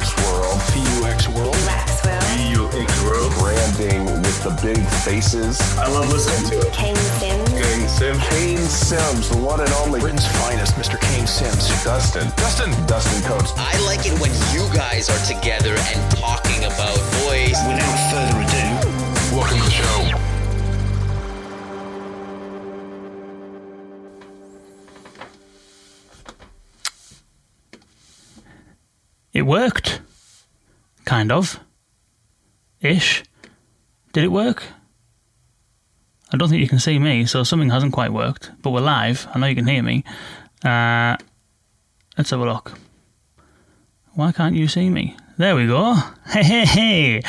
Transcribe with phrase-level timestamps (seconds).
[0.00, 0.58] VUX World.
[0.72, 1.54] VUX World.
[1.54, 3.32] VUX World.
[3.38, 5.60] Branding with the big faces.
[5.76, 6.72] I love listening to it.
[6.72, 7.50] Kane Sims.
[7.50, 8.28] Kane Sims.
[8.28, 10.00] Kane Sims, the one and only.
[10.00, 10.98] Britain's finest, Mr.
[10.98, 11.68] Kane Sims.
[11.84, 12.32] Dustin.
[12.36, 12.70] Dustin.
[12.86, 13.52] Dustin Coates.
[13.56, 16.96] I like it when you guys are together and talking about
[17.28, 17.60] voice.
[17.68, 20.09] Without further ado, Welcome to the show.
[29.32, 30.00] It worked.
[31.04, 31.60] Kind of.
[32.80, 33.22] Ish.
[34.12, 34.64] Did it work?
[36.32, 38.50] I don't think you can see me, so something hasn't quite worked.
[38.62, 39.26] But we're live.
[39.34, 40.04] I know you can hear me.
[40.64, 41.16] Uh,
[42.16, 42.78] let's have a look.
[44.14, 45.16] Why can't you see me?
[45.38, 45.96] There we go.
[46.30, 47.22] Hey, hey, hey.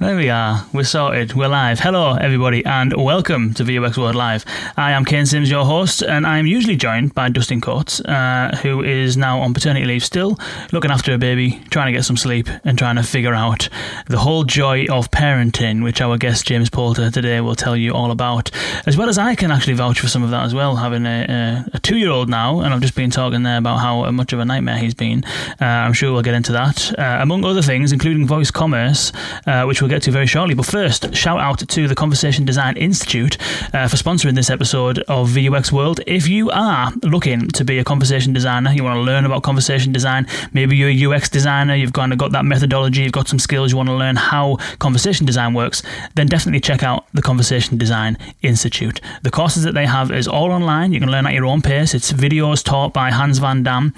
[0.00, 0.66] There we are.
[0.72, 1.34] We're sorted.
[1.34, 1.78] We're live.
[1.78, 4.44] Hello, everybody, and welcome to VUX World Live.
[4.76, 8.58] I am Kane Sims, your host, and I am usually joined by Dustin Coates, uh,
[8.62, 10.38] who is now on paternity leave still,
[10.72, 13.68] looking after a baby, trying to get some sleep, and trying to figure out
[14.08, 18.10] the whole joy of parenting, which our guest James Poulter today will tell you all
[18.10, 18.50] about.
[18.86, 21.26] As well as I can actually vouch for some of that as well, having a,
[21.28, 24.32] a, a two year old now, and I've just been talking there about how much
[24.32, 25.24] of a nightmare he's been.
[25.60, 29.10] Uh, I'm sure we'll get into that, uh, among other things, including voice commerce,
[29.48, 30.54] uh, which we'll get to very shortly.
[30.54, 33.36] But first, shout out to the Conversation Design Institute
[33.74, 36.00] uh, for sponsoring this episode of VUX World.
[36.06, 39.92] If you are looking to be a conversation designer, you want to learn about conversation
[39.92, 43.40] design, maybe you're a UX designer, you've kind of got that methodology, you've got some
[43.40, 45.82] skills, you want to learn how conversation design works,
[46.14, 49.00] then definitely check out the Conversation Design Institute.
[49.22, 50.92] The courses that they have is all online.
[50.92, 51.94] You can learn at your own pace.
[51.94, 53.94] It's videos taught by Hans van Dam.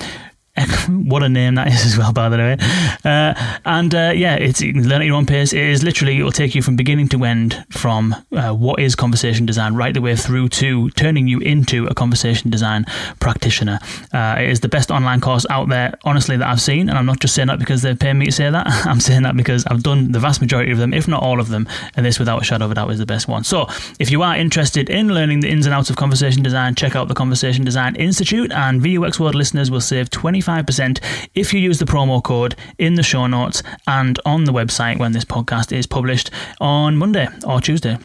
[0.88, 2.56] what a name that is as well, by the way.
[3.04, 3.32] Uh,
[3.64, 5.54] and uh, yeah, it's learn at your own pace.
[5.54, 8.94] It is literally it will take you from beginning to end, from uh, what is
[8.94, 12.84] conversation design, right the way through to turning you into a conversation design
[13.18, 13.78] practitioner.
[14.12, 16.90] Uh, it is the best online course out there, honestly, that I've seen.
[16.90, 18.66] And I'm not just saying that because they're paying me to say that.
[18.86, 21.48] I'm saying that because I've done the vast majority of them, if not all of
[21.48, 23.42] them, and this, without a shadow of a doubt, is the best one.
[23.44, 23.68] So
[23.98, 27.08] if you are interested in learning the ins and outs of conversation design, check out
[27.08, 31.00] the Conversation Design Institute, and VUX World listeners will save 20 25%
[31.34, 35.12] if you use the promo code in the show notes and on the website when
[35.12, 36.30] this podcast is published
[36.60, 37.98] on Monday or Tuesday.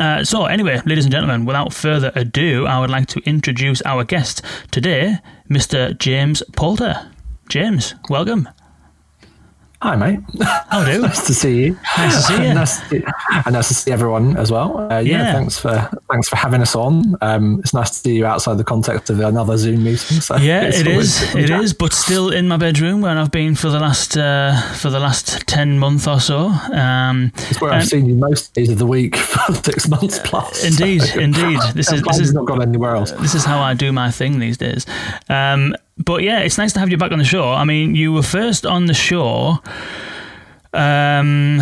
[0.00, 4.04] Uh, so, anyway, ladies and gentlemen, without further ado, I would like to introduce our
[4.04, 5.18] guest today,
[5.50, 5.96] Mr.
[5.98, 7.10] James Poulter.
[7.48, 8.48] James, welcome.
[9.82, 10.20] Hi, mate.
[10.68, 11.00] How do?
[11.02, 11.78] nice to see you.
[11.98, 12.54] Nice to see you.
[12.54, 13.04] nice, to see,
[13.44, 14.78] and nice to see everyone as well.
[14.78, 15.32] Uh, yeah, Yeah.
[15.32, 17.16] thanks for thanks for having us on.
[17.20, 20.20] Um, it's nice to see you outside the context of another Zoom meeting.
[20.20, 21.34] So Yeah, it's it is.
[21.34, 24.88] It is, but still in my bedroom where I've been for the last uh, for
[24.88, 26.46] the last ten month or so.
[26.72, 30.62] Um, It's where I've seen you most days of the week for six months plus.
[30.62, 31.58] Indeed, So- indeed.
[31.74, 33.10] This is this is not gone anywhere else.
[33.10, 34.86] this is how I do my thing these days.
[35.28, 37.50] Um, but yeah, it's nice to have you back on the show.
[37.52, 39.58] I mean, you were first on the show
[40.72, 41.60] um,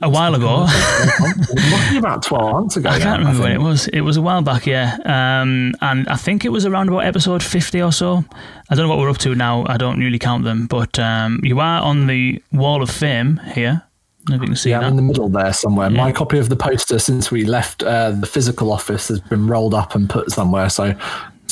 [0.00, 0.60] a while ago.
[0.66, 2.88] Must about twelve months ago.
[2.88, 3.88] I can't remember when it was.
[3.88, 4.96] It was a while back, yeah.
[5.04, 8.24] Um, and I think it was around about episode 50 or so.
[8.70, 9.64] I don't know what we're up to now.
[9.66, 10.66] I don't really count them.
[10.66, 13.82] But um, you are on the wall of fame here.
[14.30, 14.84] I if you can see Yeah, that.
[14.86, 15.90] I'm in the middle there somewhere.
[15.90, 19.74] My copy of the poster since we left uh, the physical office has been rolled
[19.74, 20.94] up and put somewhere, so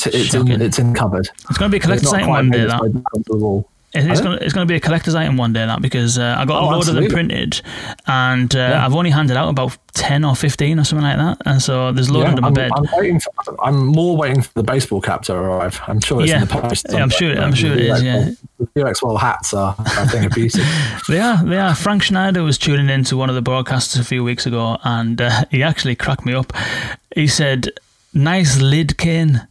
[0.03, 1.29] t- it's in it's in cupboard.
[1.49, 2.81] It's going to be a It's collector's item one day, that.
[2.81, 3.67] way back onto the wall.
[3.93, 6.17] It is going to, it's going to be a collector's item one day, that, because
[6.17, 7.61] uh, I got a Oh, load of them printed
[8.07, 8.85] and uh, Yeah.
[8.85, 11.39] I've only handed out about 10 or 15 or something like that.
[11.45, 12.71] And so there's a load under my I'm, bed.
[12.73, 13.19] I'm waiting.
[13.19, 15.81] For, I'm more waiting for the baseball cap to arrive.
[15.87, 16.41] I'm sure it's Yeah.
[16.41, 16.85] in the post.
[16.89, 18.29] Yeah, I'm sure- I'm sure it is, yeah.
[18.59, 20.61] The VUX World hats are, I think, a beauty.
[21.09, 21.75] They are, they are.
[21.75, 25.43] Frank Schneider was tuning into one of the broadcasts a few weeks ago and uh,
[25.51, 26.53] he actually cracked me up.
[27.13, 27.67] He said,
[28.13, 29.45] Nice lid, Kane.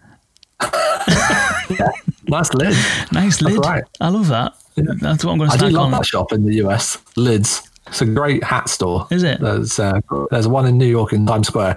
[2.28, 2.76] Nice lid.
[3.12, 3.59] Nice lid.
[3.65, 3.84] right.
[4.00, 4.54] I love that.
[4.76, 6.98] That's what I'm going to I do love calling that shop in the US.
[7.16, 7.69] Lids.
[7.90, 9.06] It's a great hat store.
[9.10, 9.40] Is it?
[9.40, 11.76] There's uh, there's one in New York in Times Square,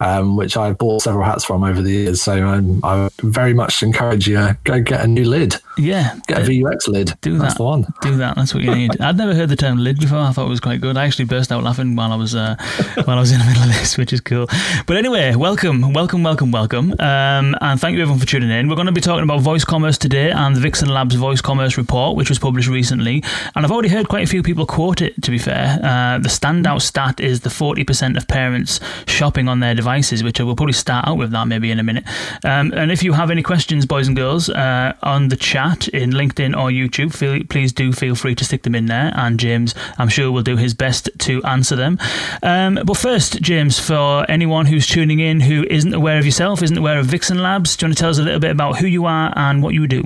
[0.00, 2.22] um, which I've bought several hats from over the years.
[2.22, 5.56] So um, I very much encourage you uh, go get a new lid.
[5.76, 6.18] Yeah.
[6.26, 7.14] Get a VUX lid.
[7.20, 7.58] do That's that.
[7.58, 7.86] the one.
[8.02, 8.36] Do that.
[8.36, 9.00] That's what you need.
[9.00, 10.18] I'd never heard the term lid before.
[10.18, 10.96] I thought it was quite good.
[10.96, 12.56] I actually burst out laughing while I was uh,
[13.04, 14.46] while I was in the middle of this, which is cool.
[14.86, 18.68] But anyway, welcome, welcome, welcome, welcome, um, and thank you everyone for tuning in.
[18.68, 21.76] We're going to be talking about voice commerce today and the Vixen Labs Voice Commerce
[21.76, 23.22] Report, which was published recently.
[23.54, 25.12] And I've already heard quite a few people quote it.
[25.22, 29.60] To be fair, uh, the standout stat is the forty percent of parents shopping on
[29.60, 32.04] their devices, which I will probably start out with that maybe in a minute.
[32.44, 36.10] Um, and if you have any questions, boys and girls, uh, on the chat in
[36.10, 39.12] LinkedIn or YouTube, feel, please do feel free to stick them in there.
[39.14, 41.98] And James, I'm sure, will do his best to answer them.
[42.42, 46.78] Um, but first, James, for anyone who's tuning in who isn't aware of yourself, isn't
[46.78, 48.86] aware of Vixen Labs, do you want to tell us a little bit about who
[48.86, 50.04] you are and what you do?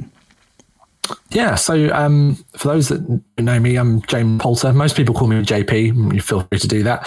[1.30, 4.72] Yeah, so um, for those that know me, I'm James Poulter.
[4.72, 6.14] Most people call me JP.
[6.14, 7.06] You feel free to do that.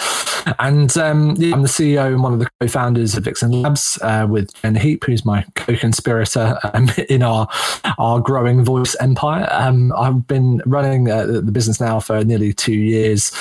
[0.58, 4.26] And um, yeah, I'm the CEO and one of the co-founders of Vixen Labs uh,
[4.28, 7.48] with Jen Heap, who's my co-conspirator um, in our
[7.98, 9.48] our growing voice empire.
[9.50, 13.32] Um, I've been running uh, the business now for nearly two years,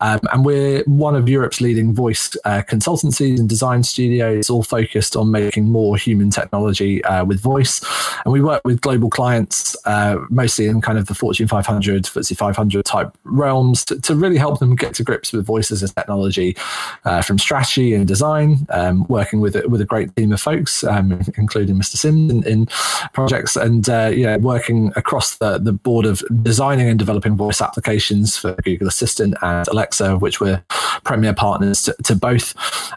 [0.00, 5.16] um, and we're one of Europe's leading voice uh, consultancies and design studios, all focused
[5.16, 7.84] on making more human technology uh, with voice.
[8.24, 9.76] And we work with global clients.
[10.30, 14.58] Mostly in kind of the Fortune 500, FTSE 500 type realms to, to really help
[14.60, 16.56] them get to grips with voices and technology
[17.04, 21.20] uh, from strategy and design, um, working with with a great team of folks, um,
[21.36, 21.96] including Mr.
[21.96, 22.66] Sims in, in
[23.12, 28.54] projects, and uh, working across the, the board of designing and developing voice applications for
[28.62, 30.62] Google Assistant and Alexa, which we're
[31.04, 32.54] premier partners to, to both.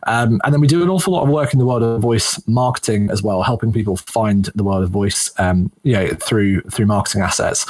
[0.07, 2.41] Um, and then we do an awful lot of work in the world of voice
[2.47, 6.85] marketing as well, helping people find the world of voice, um, you know, through through
[6.85, 7.65] marketing assets.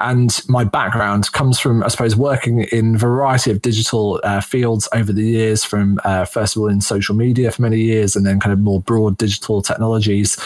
[0.00, 4.88] And my background comes from, I suppose, working in a variety of digital uh, fields
[4.92, 8.26] over the years, from uh, first of all in social media for many years, and
[8.26, 10.38] then kind of more broad digital technologies.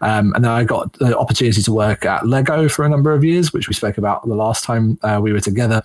[0.00, 3.24] Um, and then I got the opportunity to work at Lego for a number of
[3.24, 5.82] years, which we spoke about the last time uh, we were together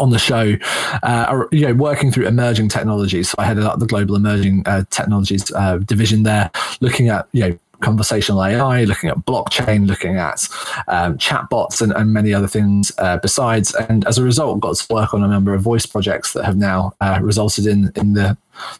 [0.00, 0.54] on the show,
[1.02, 3.30] uh, you know, working through emerging technologies.
[3.30, 6.50] So I headed up the global emerging uh, technologies uh, division there,
[6.80, 10.48] looking at you know conversational AI, looking at blockchain, looking at
[10.88, 13.74] um, chatbots, and, and, many other things uh, besides.
[13.74, 16.56] And as a result, got to work on a number of voice projects that have
[16.56, 18.36] now uh, resulted in in the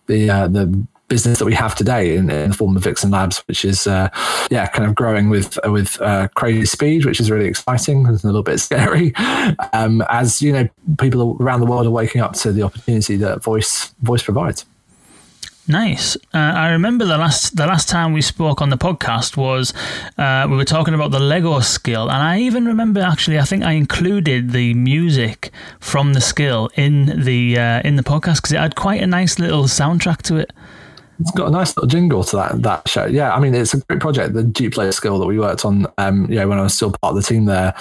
[0.06, 3.38] the uh, the business that we have today in, in the form of Vixen Labs,
[3.48, 4.08] which is uh,
[4.50, 8.26] yeah, kind of growing with with uh, crazy speed, which is really exciting and a
[8.26, 9.14] little bit scary.
[9.72, 10.68] Um, as you know,
[10.98, 14.64] people around the world are waking up to the opportunity that voice voice provides.
[15.68, 16.16] Nice.
[16.32, 19.74] Uh, I remember the last the last time we spoke on the podcast was
[20.16, 23.64] uh, we were talking about the Lego skill, and I even remember actually I think
[23.64, 28.60] I included the music from the skill in the uh, in the podcast because it
[28.60, 30.54] had quite a nice little soundtrack to it.
[31.20, 33.04] It's got a nice little jingle to that that show.
[33.04, 34.32] Yeah, I mean it's a great project.
[34.32, 37.22] The Duplo skill that we worked on, um, when I was still part of the
[37.22, 37.74] team there,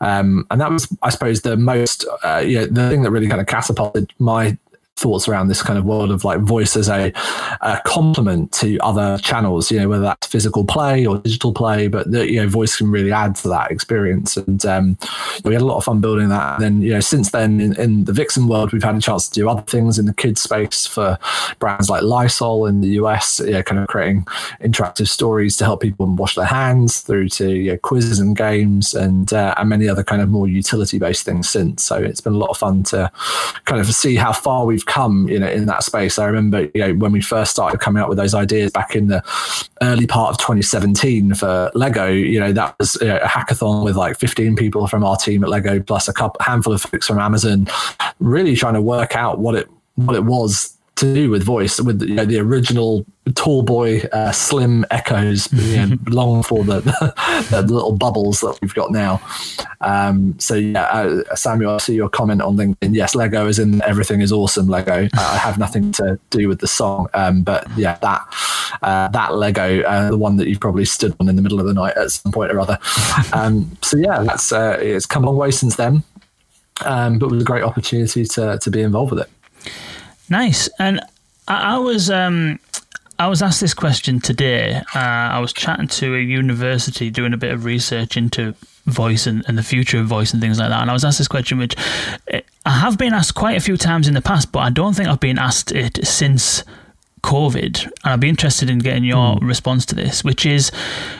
[0.00, 3.46] um, and that was, I suppose, the most, uh, the thing that really kind of
[3.46, 4.58] catapulted my
[4.98, 7.12] thoughts around this kind of world of like voice as a,
[7.60, 12.10] a complement to other channels, you know, whether that's physical play or digital play, but
[12.10, 14.36] the, you know, voice can really add to that experience.
[14.36, 14.98] And um,
[15.44, 16.54] we had a lot of fun building that.
[16.54, 19.28] And then, you know, since then in, in, the Vixen world, we've had a chance
[19.28, 21.18] to do other things in the kids space for
[21.58, 24.24] brands like Lysol in the US, you know, kind of creating
[24.60, 28.94] interactive stories to help people wash their hands through to you know, quizzes and games
[28.94, 31.84] and, uh, and many other kind of more utility based things since.
[31.84, 33.10] So it's been a lot of fun to
[33.64, 36.18] kind of see how far we've come, you know, in that space.
[36.18, 39.06] I remember, you know, when we first started coming up with those ideas back in
[39.06, 39.22] the
[39.82, 43.96] early part of 2017 for Lego, you know, that was you know, a hackathon with
[43.96, 47.18] like 15 people from our team at Lego plus a couple handful of folks from
[47.18, 47.68] Amazon,
[48.18, 52.02] really trying to work out what it what it was to do with voice, with
[52.02, 56.80] you know, the original tall boy, uh, slim echoes, you know, long for the,
[57.50, 59.20] the, little bubbles that we've got now.
[59.80, 62.94] Um, so yeah, uh, Samuel, I see your comment on LinkedIn.
[62.94, 64.66] Yes, Lego is in everything is awesome.
[64.66, 65.08] Lego.
[65.14, 68.26] I have nothing to do with the song, um, but yeah, that
[68.82, 71.66] uh, that Lego, uh, the one that you've probably stood on in the middle of
[71.66, 72.78] the night at some point or other.
[73.32, 76.02] Um, so yeah, that's uh, it's come a long way since then,
[76.84, 79.30] um, but it was a great opportunity to to be involved with it.
[80.30, 80.68] Nice.
[80.78, 81.00] And
[81.46, 82.58] I, I was um,
[83.18, 84.80] I was asked this question today.
[84.94, 88.54] Uh, I was chatting to a university doing a bit of research into
[88.86, 90.80] voice and, and, the future of voice and things like that.
[90.80, 91.76] And I was asked this question, which
[92.28, 94.94] eh, I have been asked quite a few times in the past, but I don't
[94.94, 96.64] think I've been asked it since
[97.22, 97.84] COVID.
[97.84, 99.46] And I'd be interested in getting your mm.
[99.46, 100.70] response to this, which is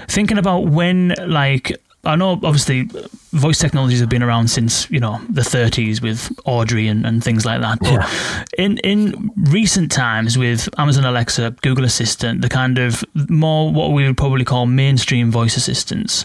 [0.07, 1.77] thinking about when, like,
[2.09, 2.89] I know obviously
[3.33, 7.45] voice technologies have been around since you know the 30s with Audrey and, and things
[7.45, 7.79] like that.
[7.81, 8.45] But yeah.
[8.57, 14.07] in in recent times with Amazon Alexa, Google Assistant, the kind of more what we
[14.07, 16.25] would probably call mainstream voice assistants,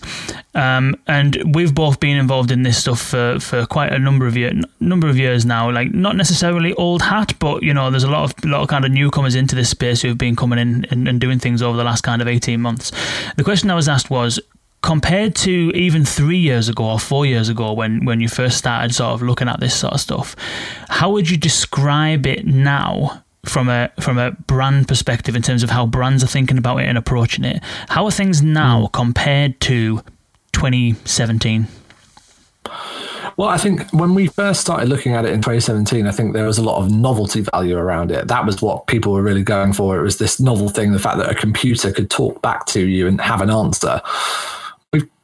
[0.55, 4.37] um, and we've both been involved in this stuff for, for quite a number of
[4.37, 5.69] years number of years now.
[5.69, 8.85] Like not necessarily old hat, but you know there's a lot of lot of kind
[8.85, 11.83] of newcomers into this space who've been coming in and, and doing things over the
[11.83, 12.93] last kind of 18 months.
[13.35, 14.39] The question I was asked was
[14.83, 18.93] compared to even three years ago or four years ago when, when you first started
[18.93, 20.35] sort of looking at this sort of stuff,
[20.89, 25.69] how would you describe it now from a from a brand perspective in terms of
[25.69, 27.63] how brands are thinking about it and approaching it?
[27.89, 28.91] How are things now hmm.
[28.91, 30.01] compared to
[30.51, 31.67] 2017?
[33.35, 36.45] Well, I think when we first started looking at it in 2017, I think there
[36.45, 38.27] was a lot of novelty value around it.
[38.27, 39.97] That was what people were really going for.
[39.97, 43.07] It was this novel thing, the fact that a computer could talk back to you
[43.07, 44.01] and have an answer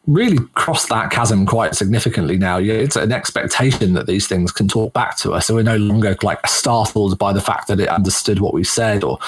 [0.10, 2.58] really crossed that chasm quite significantly now.
[2.58, 6.18] It's an expectation that these things can talk back to us, so we're no longer
[6.24, 9.20] like startled by the fact that it understood what we said or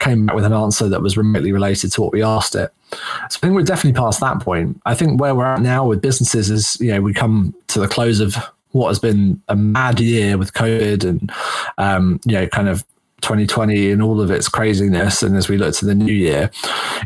[0.00, 2.70] came back with an answer that was remotely related to what we asked it.
[2.90, 4.80] So I think we're definitely past that point.
[4.84, 7.88] I think where we're at now with businesses is, you know, we come to the
[7.88, 8.36] close of
[8.72, 11.32] what has been a mad year with COVID and,
[11.78, 12.84] um, you know, kind of
[13.20, 16.50] 2020 and all of its craziness and as we look to the new year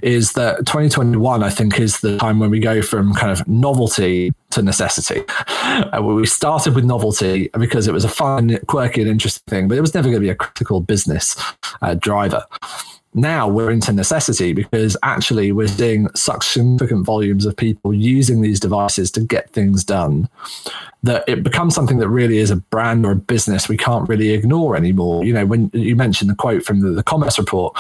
[0.03, 4.33] is that 2021 i think is the time when we go from kind of novelty
[4.51, 5.23] to necessity.
[5.73, 9.79] Uh, we started with novelty because it was a fun quirky and interesting thing but
[9.79, 11.37] it was never going to be a critical business
[11.81, 12.45] uh, driver
[13.15, 18.59] now we're into necessity because actually we're seeing such significant volumes of people using these
[18.59, 20.29] devices to get things done
[21.03, 24.31] that it becomes something that really is a brand or a business we can't really
[24.31, 25.25] ignore anymore.
[25.25, 27.77] You know, when you mentioned the quote from the, the commerce report,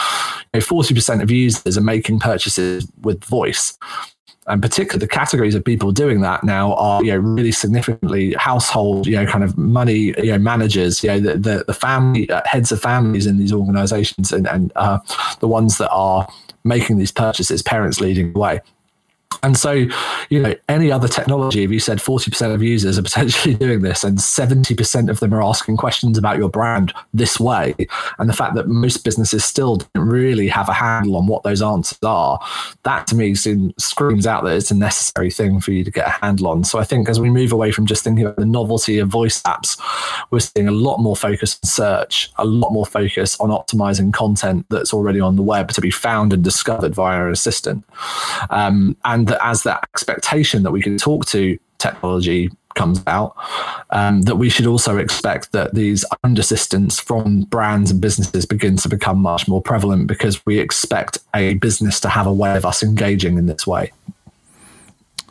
[0.52, 3.78] you know, 40% of users are making purchases with voice
[4.46, 9.06] and particularly the categories of people doing that now are you know really significantly household
[9.06, 12.42] you know kind of money you know managers you know the the, the family uh,
[12.44, 14.98] heads of families in these organizations and and uh,
[15.40, 16.28] the ones that are
[16.64, 18.60] making these purchases parents leading the way
[19.42, 19.86] and so,
[20.30, 24.04] you know, any other technology, if you said 40% of users are potentially doing this
[24.04, 27.74] and 70% of them are asking questions about your brand this way,
[28.18, 31.62] and the fact that most businesses still don't really have a handle on what those
[31.62, 32.40] answers are,
[32.84, 36.10] that to me screams out that it's a necessary thing for you to get a
[36.10, 36.64] handle on.
[36.64, 39.42] So I think as we move away from just thinking about the novelty of voice
[39.42, 39.80] apps,
[40.30, 44.66] we're seeing a lot more focus on search, a lot more focus on optimizing content
[44.70, 47.84] that's already on the web to be found and discovered via an assistant.
[48.50, 53.36] Um, and that as that expectation that we can talk to technology comes out,
[53.90, 58.88] um, that we should also expect that these assistants from brands and businesses begin to
[58.88, 62.82] become much more prevalent because we expect a business to have a way of us
[62.82, 63.92] engaging in this way.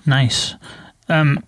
[0.05, 0.55] Nice.
[1.09, 1.43] Um,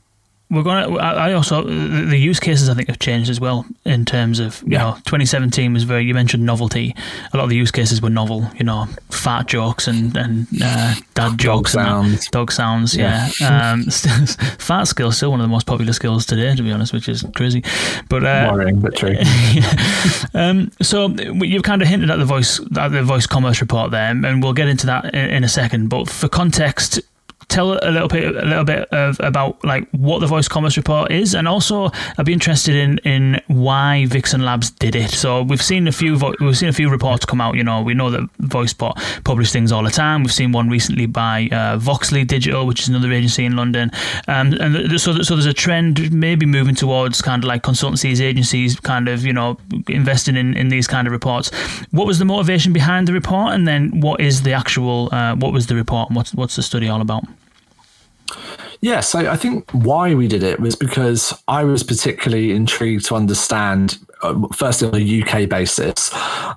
[0.53, 1.00] we're going to.
[1.00, 4.74] I also the use cases I think have changed as well in terms of you
[4.74, 4.79] yeah.
[4.79, 6.05] know 2017 was very.
[6.05, 6.95] You mentioned novelty.
[7.33, 8.50] A lot of the use cases were novel.
[8.57, 12.27] You know, fat jokes and and uh, dad jokes dog and sounds.
[12.29, 12.95] dog sounds.
[12.95, 13.72] Yeah, yeah.
[13.72, 13.83] um,
[14.60, 17.25] fat skills still one of the most popular skills today, to be honest, which is
[17.36, 17.63] crazy.
[18.10, 19.15] But uh, worrying, but true.
[20.33, 24.12] um, so you've kind of hinted at the voice at the voice commerce report there,
[24.12, 25.89] and we'll get into that in, in a second.
[25.89, 27.00] But for context
[27.47, 31.12] tell a little bit a little bit of about like what the voice commerce report
[31.12, 35.12] is and also I'd be interested in in why Vixen Labs did it.
[35.12, 37.81] So we've seen a few vo- we've seen a few reports come out you know
[37.81, 40.23] we know that VoiceBot publish things all the time.
[40.23, 43.91] We've seen one recently by uh, Voxly Digital which is another agency in London.
[44.27, 48.79] Um, and so so there's a trend maybe moving towards kind of like consultancies agencies
[48.79, 49.57] kind of you know
[49.88, 51.51] investing in in these kind of reports.
[51.91, 55.53] What was the motivation behind the report and then what is the actual uh, what
[55.53, 57.23] was the report and what's what's the study all about
[58.83, 63.15] yeah, so I think why we did it was because I was particularly intrigued to
[63.15, 66.11] understand, uh, firstly on a UK basis,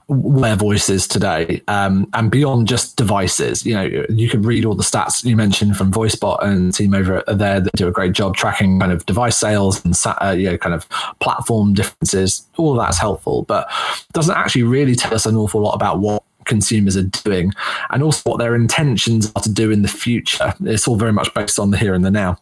[0.08, 3.64] where voice is today, um, and beyond just devices.
[3.64, 7.22] You know, you can read all the stats you mentioned from VoiceBot and team over
[7.28, 10.58] there that do a great job tracking kind of device sales and uh, you know
[10.58, 10.88] kind of
[11.20, 12.44] platform differences.
[12.56, 13.70] All of that's helpful, but
[14.14, 17.52] doesn't actually really tell us an awful lot about what consumers are doing
[17.90, 20.54] and also what their intentions are to do in the future.
[20.64, 22.38] It's all very much based on the here and the now.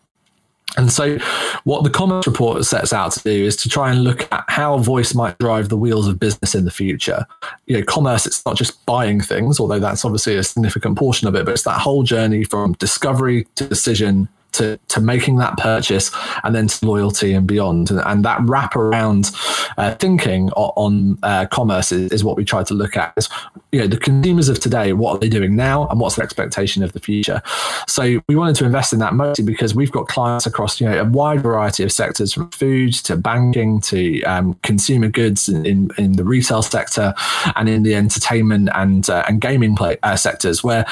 [0.77, 1.19] And so,
[1.65, 4.79] what the commerce report sets out to do is to try and look at how
[4.79, 7.27] voice might drive the wheels of business in the future.
[7.67, 11.35] You know, commerce, it's not just buying things, although that's obviously a significant portion of
[11.37, 16.11] it, but it's that whole journey from discovery to decision to, to making that purchase
[16.43, 17.91] and then to loyalty and beyond.
[17.91, 19.35] And, and that wraparound
[19.77, 23.13] uh, thinking on, on uh, commerce is, is, what we try to look at.
[23.17, 23.29] Is,
[23.73, 26.83] you know, the consumers of today, what are they doing now and what's their expectation
[26.83, 27.43] of the future?
[27.87, 31.01] So we wanted to invest in that mostly because we've got clients across you know,
[31.01, 35.91] a wide variety of sectors from food to banking to um, consumer goods in, in,
[35.99, 37.13] in, the retail sector
[37.57, 40.87] and in the entertainment and, uh, and gaming play, uh, sectors where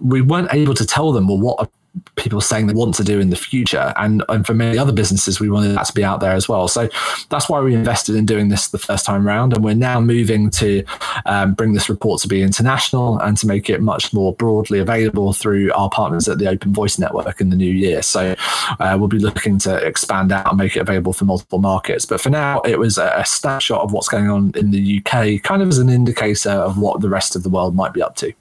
[0.00, 1.70] we weren't able to tell them, well, what
[2.16, 3.92] people saying they want to do in the future.
[3.96, 6.68] And, and for many other businesses, we wanted that to be out there as well.
[6.68, 6.88] So
[7.30, 9.52] that's why we invested in doing this the first time round.
[9.52, 10.84] And we're now moving to
[11.26, 15.32] um, bring this report to be international and to make it much more broadly available
[15.32, 18.02] through our partners at the Open Voice Network in the new year.
[18.02, 18.34] So
[18.80, 22.04] uh, we'll be looking to expand out and make it available for multiple markets.
[22.04, 25.42] But for now, it was a, a snapshot of what's going on in the UK,
[25.42, 28.16] kind of as an indicator of what the rest of the world might be up
[28.16, 28.32] to.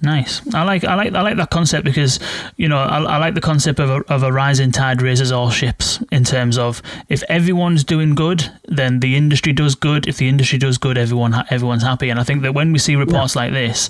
[0.00, 0.42] Nice.
[0.54, 2.20] I like I like I like that concept because
[2.56, 5.50] you know I, I like the concept of a, of a rising tide raises all
[5.50, 10.28] ships in terms of if everyone's doing good then the industry does good if the
[10.28, 13.42] industry does good everyone everyone's happy and I think that when we see reports yeah.
[13.42, 13.88] like this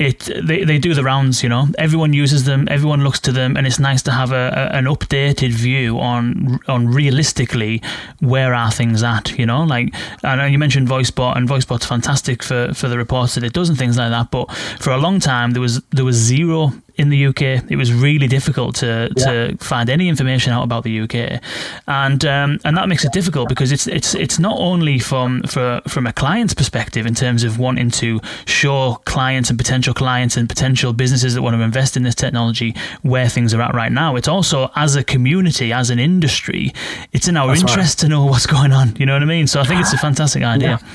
[0.00, 1.42] it they, they do the rounds.
[1.42, 4.48] You know, everyone uses them, everyone looks to them, and it's nice to have a,
[4.56, 7.82] a an updated view on on realistically
[8.20, 9.38] where are things at.
[9.38, 13.34] You know, like I know you mentioned VoiceBot, and VoiceBot's fantastic for for the reports
[13.34, 14.30] that it does and things like that.
[14.30, 17.42] But for a long time, there was there was zero in the UK.
[17.70, 19.24] It was really difficult to, yeah.
[19.24, 21.42] to find any information out about the UK,
[21.88, 25.80] and um, and that makes it difficult because it's it's it's not only from for
[25.88, 30.48] from a client's perspective in terms of wanting to show clients and potential clients and
[30.48, 34.16] potential businesses that want to invest in this technology where things are at right now.
[34.16, 36.72] It's also as a community, as an industry,
[37.12, 38.08] it's in our That's interest right.
[38.08, 38.94] to know what's going on.
[38.96, 39.46] You know what I mean?
[39.46, 40.78] So I think it's a fantastic idea.
[40.82, 40.88] Yeah.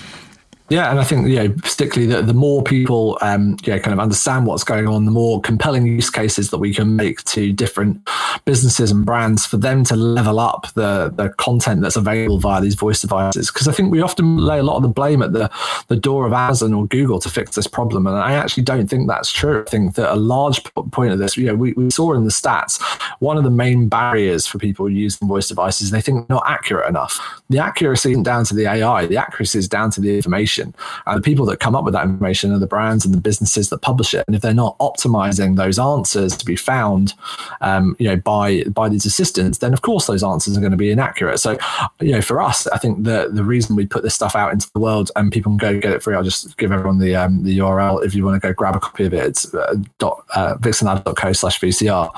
[0.70, 3.94] Yeah, and I think you know, particularly the, the more people um, you know, kind
[3.94, 7.54] of understand what's going on, the more compelling use cases that we can make to
[7.54, 8.02] different
[8.46, 12.74] businesses and brands for them to level up the the content that's available via these
[12.74, 13.52] voice devices.
[13.52, 15.52] Because I think we often lay a lot of the blame at the
[15.88, 19.08] the door of Amazon or Google to fix this problem, and I actually don't think
[19.08, 19.64] that's true.
[19.68, 22.32] I think that a large point of this, you know, we, we saw in the
[22.32, 22.82] stats
[23.20, 27.20] one of the main barriers for people using voice devices they think not accurate enough.
[27.52, 30.76] The accuracy isn't down to the AI; the accuracy is down to the information information.
[31.06, 33.70] And the people that come up with that information are the brands and the businesses
[33.70, 34.24] that publish it.
[34.28, 37.14] And if they're not optimizing those answers to be found,
[37.62, 40.78] um, you know, by by these assistants, then of course those answers are going to
[40.78, 41.40] be inaccurate.
[41.40, 41.58] So,
[42.00, 44.72] you know, for us, I think the the reason we put this stuff out into
[44.74, 46.16] the world and people can go get it free.
[46.16, 48.80] I'll just give everyone the um, the URL if you want to go grab a
[48.80, 49.26] copy of it.
[49.26, 52.12] It's uh, dot uh, slash VCR.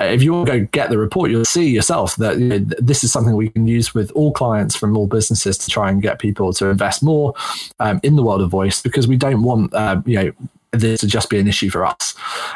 [0.00, 3.04] If you want to go get the report, you'll see yourself that you know, this
[3.04, 6.18] is something we can use with all clients from all businesses to try and get
[6.18, 7.34] people to invest more
[7.80, 10.32] um, in the world of voice because we don't want uh, you know
[10.72, 12.14] this to just be an issue for us.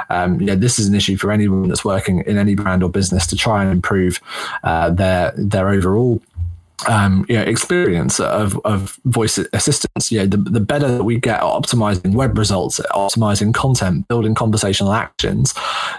[0.09, 2.89] Um, you know, this is an issue for anyone that's working in any brand or
[2.89, 4.21] business to try and improve
[4.65, 6.23] uh, their their overall
[6.89, 10.13] um, you know, experience of, of voice assistance.
[10.13, 14.35] You know, the, the better that we get at optimizing web results, optimizing content, building
[14.35, 15.55] conversational actions,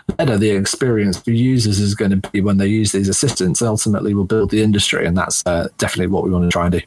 [0.07, 3.61] the better the experience for users is going to be when they use these assistants.
[3.61, 6.73] Ultimately, will build the industry, and that's uh, definitely what we want to try and
[6.73, 6.81] do.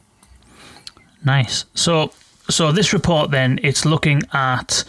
[1.23, 1.65] Nice.
[1.73, 2.11] So,
[2.51, 4.83] so this report then it's looking at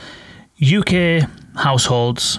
[0.61, 2.39] UK households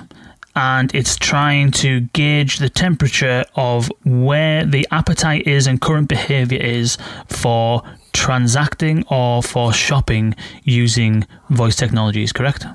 [0.56, 6.60] and it's trying to gauge the temperature of where the appetite is and current behavior
[6.60, 7.82] is for
[8.14, 12.66] transacting or for shopping using voice technologies, correct?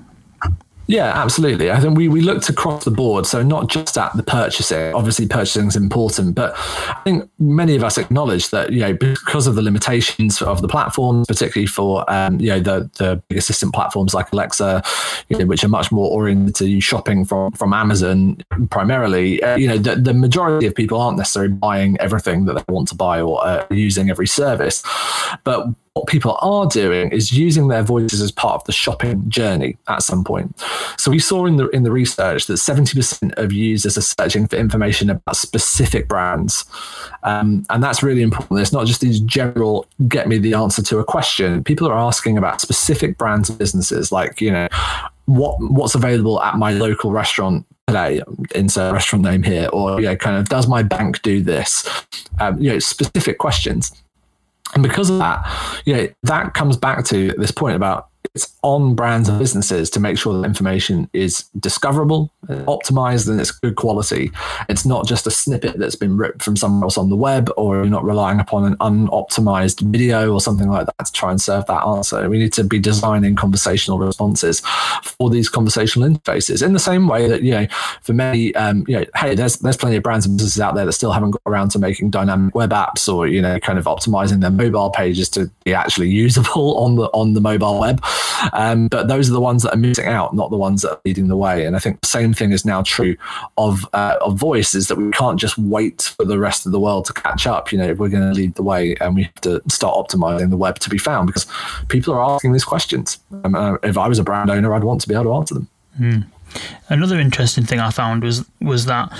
[0.89, 1.71] Yeah, absolutely.
[1.71, 3.27] I think we, we looked across the board.
[3.27, 7.85] So not just at the purchasing, obviously purchasing is important, but I think many of
[7.85, 12.41] us acknowledge that, you know, because of the limitations of the platforms, particularly for, um,
[12.41, 12.91] you know, the,
[13.29, 14.83] the assistant platforms like Alexa,
[15.29, 19.69] you know, which are much more oriented to shopping from, from Amazon primarily, uh, you
[19.69, 23.21] know, the, the majority of people aren't necessarily buying everything that they want to buy
[23.21, 24.83] or uh, using every service.
[25.45, 29.77] But what people are doing is using their voices as part of the shopping journey
[29.89, 30.59] at some point.
[30.97, 34.57] So we saw in the in the research that 70% of users are searching for
[34.57, 36.65] information about specific brands.
[37.23, 38.61] Um, and that's really important.
[38.61, 41.65] It's not just these general get me the answer to a question.
[41.65, 44.69] People are asking about specific brands and businesses like, you know,
[45.29, 48.21] what what's available at my local restaurant today
[48.55, 51.87] insert restaurant name here or you know kind of does my bank do this
[52.41, 53.93] um, you know specific questions
[54.75, 58.95] and because of that, you know, that comes back to this point about it's on
[58.95, 64.31] brands and businesses to make sure that information is discoverable, optimized, and it's good quality.
[64.69, 67.77] It's not just a snippet that's been ripped from somewhere else on the web, or
[67.77, 71.67] you're not relying upon an unoptimized video or something like that to try and serve
[71.67, 72.29] that answer.
[72.29, 74.61] We need to be designing conversational responses
[75.03, 77.67] for these conversational interfaces in the same way that, you know,
[78.03, 80.85] for many, um, you know, hey, there's there's plenty of brands and businesses out there
[80.85, 83.85] that still haven't got around to making dynamic web apps or, you know, kind of
[83.87, 88.03] optimizing their mobile pages to be actually usable on the on the mobile web.
[88.53, 91.01] Um, but those are the ones that are missing out, not the ones that are
[91.05, 91.65] leading the way.
[91.65, 93.17] And I think the same thing is now true
[93.57, 96.81] of uh, of voice is that we can't just wait for the rest of the
[96.81, 97.73] world to catch up.
[97.73, 100.57] You know, we're going to lead the way, and we have to start optimizing the
[100.57, 101.47] web to be found because
[101.89, 103.19] people are asking these questions.
[103.45, 105.55] Um, uh, if I was a brand owner, I'd want to be able to answer
[105.55, 105.69] them.
[106.01, 106.27] Mm.
[106.89, 109.13] Another interesting thing I found was was that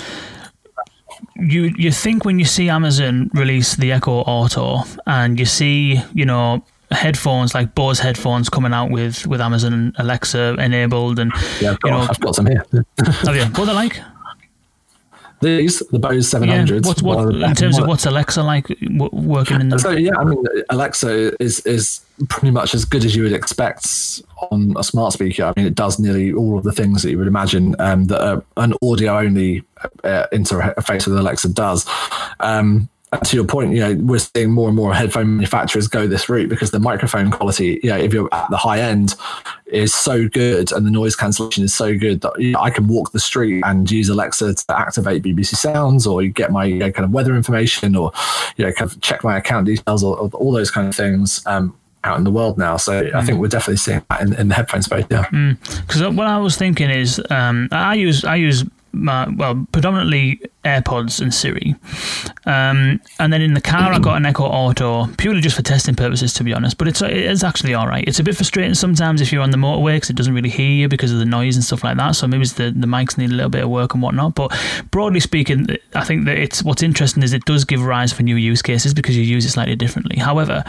[1.35, 6.25] you you think when you see Amazon release the Echo Auto and you see you
[6.25, 11.79] know headphones like Bose headphones coming out with with Amazon Alexa enabled, and yeah, I've
[11.79, 12.65] got, you know, I've got some here.
[13.05, 13.45] have you?
[13.45, 13.99] What are they like?
[15.41, 16.85] These the Bose 700s.
[16.85, 19.79] Yeah, what, in terms of what's Alexa like working in them?
[19.79, 24.21] So yeah, I mean Alexa is is pretty much as good as you would expect
[24.51, 25.45] on a smart speaker.
[25.45, 28.21] I mean, it does nearly all of the things that you would imagine um, that
[28.21, 29.63] a, an audio only
[30.03, 31.85] uh, interface with Alexa does.
[32.41, 32.89] Um,
[33.23, 36.49] to your point, you know, we're seeing more and more headphone manufacturers go this route
[36.49, 39.15] because the microphone quality, you know, if you're at the high end,
[39.65, 42.87] is so good and the noise cancellation is so good that you know, I can
[42.87, 46.91] walk the street and use Alexa to activate BBC Sounds or get my you know,
[46.91, 48.11] kind of weather information or
[48.57, 51.45] you know kind of check my account details or, or all those kind of things
[51.45, 52.77] um, out in the world now.
[52.77, 55.05] So I think we're definitely seeing that in, in the headphone space.
[55.09, 55.25] Yeah.
[55.29, 61.21] Because what I was thinking is, um, I use I use my, well predominantly AirPods
[61.21, 61.75] and Siri,
[62.45, 65.95] um, and then in the car I got an Echo Auto purely just for testing
[65.95, 66.77] purposes, to be honest.
[66.77, 68.03] But it's it's actually all right.
[68.07, 70.71] It's a bit frustrating sometimes if you're on the motorway because it doesn't really hear
[70.71, 72.11] you because of the noise and stuff like that.
[72.15, 74.35] So maybe the the mics need a little bit of work and whatnot.
[74.35, 74.55] But
[74.91, 78.35] broadly speaking, I think that it's what's interesting is it does give rise for new
[78.35, 80.17] use cases because you use it slightly differently.
[80.19, 80.63] However,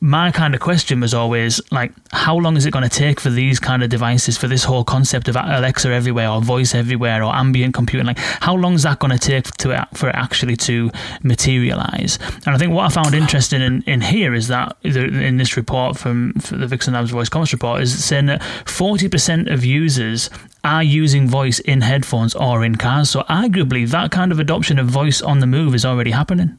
[0.00, 3.30] my kind of question was always like, how long is it going to take for
[3.30, 7.34] these kind of devices, for this whole concept of Alexa everywhere or voice everywhere or
[7.34, 8.06] ambient computing?
[8.06, 10.90] Like, how long is that going to take to for it actually to
[11.22, 12.18] materialize?
[12.46, 15.96] And I think what I found interesting in, in here is that in this report
[15.96, 20.30] from the Vixen Labs Voice Commerce report is saying that 40% of users
[20.64, 23.10] are using voice in headphones or in cars.
[23.10, 26.58] So arguably, that kind of adoption of voice on the move is already happening.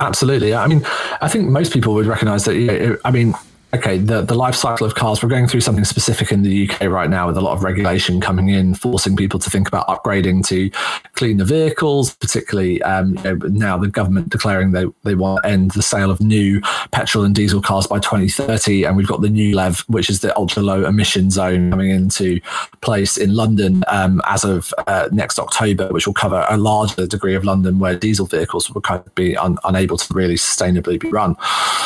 [0.00, 0.54] Absolutely.
[0.54, 0.86] I mean,
[1.20, 3.00] I think most people would recognize that.
[3.04, 3.34] I mean,
[3.76, 6.82] okay, the, the life cycle of cars, we're going through something specific in the UK
[6.82, 10.46] right now with a lot of regulation coming in, forcing people to think about upgrading
[10.46, 10.70] to
[11.14, 15.70] cleaner vehicles, particularly um, you know, now the government declaring they, they want to end
[15.72, 16.60] the sale of new
[16.90, 18.84] petrol and diesel cars by 2030.
[18.84, 22.40] And we've got the new ULEZ, which is the ultra low emission zone coming into
[22.80, 27.34] place in London um, as of uh, next October, which will cover a larger degree
[27.34, 31.10] of London where diesel vehicles will kind of be un- unable to really sustainably be
[31.10, 31.36] run.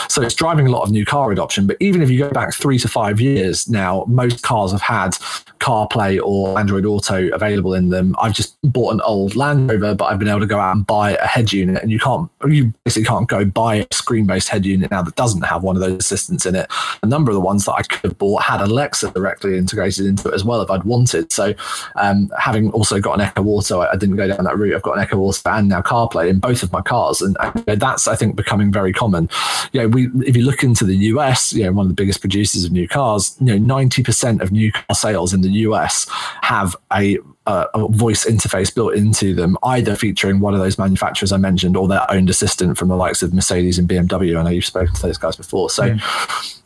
[0.08, 1.66] So it's driving a lot of new car adoption.
[1.66, 5.12] But even if you go back three to five years now, most cars have had
[5.60, 8.14] CarPlay or Android Auto available in them.
[8.20, 10.86] I've just bought an old Land Rover, but I've been able to go out and
[10.86, 14.66] buy a head unit, and you can't, you basically can't go buy a screen-based head
[14.66, 16.66] unit now that doesn't have one of those assistants in it.
[17.02, 20.28] A number of the ones that I could have bought had Alexa directly integrated into
[20.28, 21.32] it as well if I'd wanted.
[21.32, 21.54] So,
[21.96, 24.74] um, having also got an Echo Auto, I didn't go down that route.
[24.74, 28.06] I've got an Echo Auto and now CarPlay in both of my cars, and that's
[28.06, 29.28] I think becoming very common.
[29.72, 32.20] You know, we if you look into the US, you know, one of the biggest
[32.20, 36.06] producers of new cars, you know, ninety percent of new car sales in the US
[36.40, 41.32] have a, a, a, voice interface built into them, either featuring one of those manufacturers
[41.32, 44.38] I mentioned or their owned assistant from the likes of Mercedes and BMW.
[44.38, 45.70] I know you've spoken to those guys before.
[45.70, 45.98] So, yeah.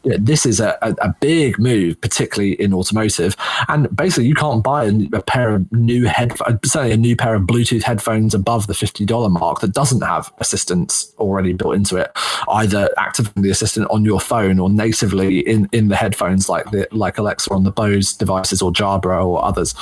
[0.05, 3.35] Yeah, this is a, a, a, big move, particularly in automotive.
[3.69, 7.35] And basically, you can't buy a, a pair of new head, certainly a new pair
[7.35, 12.13] of Bluetooth headphones above the $50 mark that doesn't have assistance already built into it,
[12.51, 16.87] either activating the assistant on your phone or natively in, in the headphones like the,
[16.93, 19.75] like Alexa on the Bose devices or Jabra or others.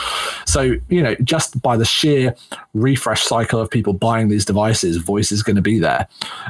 [0.47, 2.35] So, you know, just by the sheer
[2.75, 6.07] refresh cycle of people buying these devices, voice is going to be there.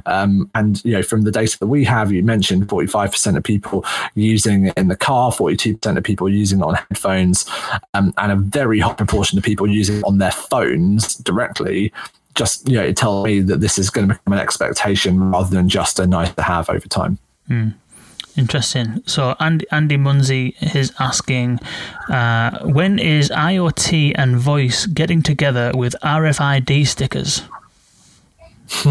[0.07, 3.85] Um, and, you know, from the data that we have, you mentioned 45% of people
[4.15, 7.49] using it in the car, 42% of people using it on headphones,
[7.95, 11.93] um, and a very high proportion of people using it on their phones directly
[12.35, 15.55] just you know it tells me that this is going to become an expectation rather
[15.55, 17.19] than just a nice to have over time.
[17.51, 17.75] Mm.
[18.37, 19.03] Interesting.
[19.07, 21.61] So Andy, Andy Munsey is asking,
[22.09, 27.43] uh, when is IoT and voice getting together with RFID stickers?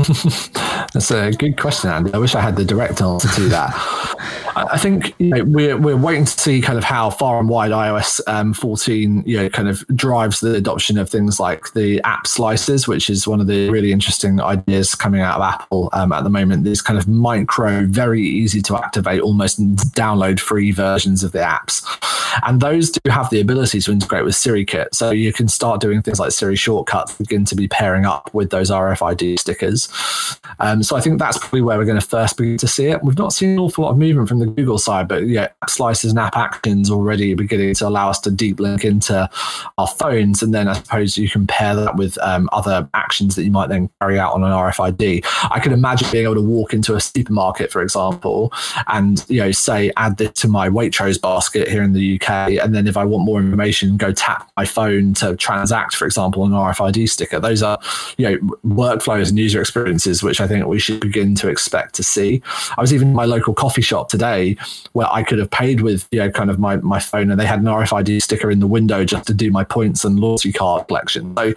[0.94, 2.14] That's a good question, Andy.
[2.14, 3.72] I wish I had the direct answer to that.
[4.56, 7.72] I think you know, we're we're waiting to see kind of how far and wide
[7.72, 12.28] iOS um, 14 you know kind of drives the adoption of things like the app
[12.28, 16.24] slices, which is one of the really interesting ideas coming out of Apple um, at
[16.24, 16.64] the moment.
[16.64, 19.60] These kind of micro, very easy to activate, almost
[19.94, 21.84] download free versions of the apps,
[22.46, 24.88] and those do have the ability to integrate with SiriKit.
[24.94, 28.50] So you can start doing things like Siri shortcuts, begin to be pairing up with
[28.50, 29.71] those RFID stickers.
[30.60, 33.04] Um, so I think that's probably where we're going to first begin to see it.
[33.04, 35.70] We've not seen an awful lot of movement from the Google side, but yeah, app
[35.70, 39.30] slices and app actions already beginning to allow us to deep link into
[39.78, 40.44] our phones.
[40.44, 43.70] And then I suppose you can pair that with um, other actions that you might
[43.70, 45.26] then carry out on an RFID.
[45.50, 48.54] I can imagine being able to walk into a supermarket, for example,
[48.88, 52.30] and you know, say add this to my Waitrose basket here in the UK,
[52.62, 56.44] and then if I want more information, go tap my phone to transact, for example,
[56.44, 57.40] on an RFID sticker.
[57.40, 57.80] Those are
[58.18, 62.04] you know workflows and user experiences which I think we should begin to expect to
[62.04, 62.42] see.
[62.78, 64.58] I was even in my local coffee shop today
[64.94, 67.46] where I could have paid with you know kind of my my phone and they
[67.46, 70.88] had an RFID sticker in the window just to do my points and loyalty card
[70.88, 71.36] collection.
[71.38, 71.54] So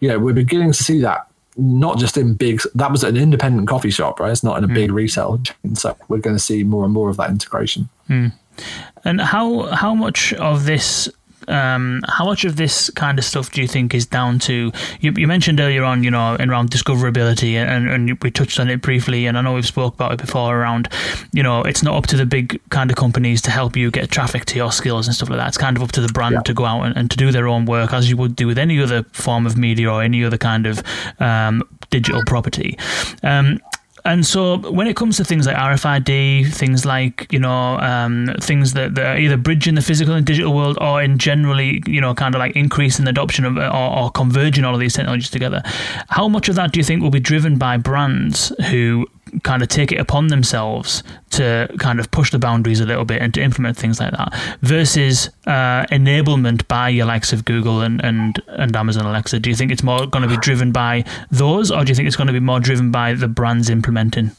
[0.00, 3.66] you know we're beginning to see that not just in big that was an independent
[3.66, 4.74] coffee shop right it's not in a mm.
[4.74, 8.32] big retail chain so we're going to see more and more of that integration mm.
[9.04, 11.10] and how how much of this
[11.48, 14.70] um, how much of this kind of stuff do you think is down to?
[15.00, 18.80] You, you mentioned earlier on, you know, around discoverability, and, and we touched on it
[18.82, 20.56] briefly, and I know we've spoke about it before.
[20.58, 20.88] Around,
[21.32, 24.10] you know, it's not up to the big kind of companies to help you get
[24.10, 25.48] traffic to your skills and stuff like that.
[25.48, 26.42] It's kind of up to the brand Yeah.
[26.42, 28.58] to go out and, and to do their own work, as you would do with
[28.58, 30.82] any other form of media or any other kind of
[31.18, 32.78] um, digital property.
[33.22, 33.58] Um,
[34.04, 38.72] and so when it comes to things like RFID, things like you know um, things
[38.74, 42.14] that, that are either bridging the physical and digital world, or in generally you know
[42.14, 45.62] kind of like increasing the adoption of or, or converging all of these technologies together,
[46.08, 49.06] how much of that do you think will be driven by brands who
[49.42, 53.20] kind of take it upon themselves to kind of push the boundaries a little bit
[53.20, 58.02] and to implement things like that versus uh, enablement by your likes of Google and,
[58.04, 59.40] and, and Amazon Alexa?
[59.40, 62.06] Do you think it's more going to be driven by those, or do you think
[62.06, 64.30] it's going to be more driven by the brands implementing?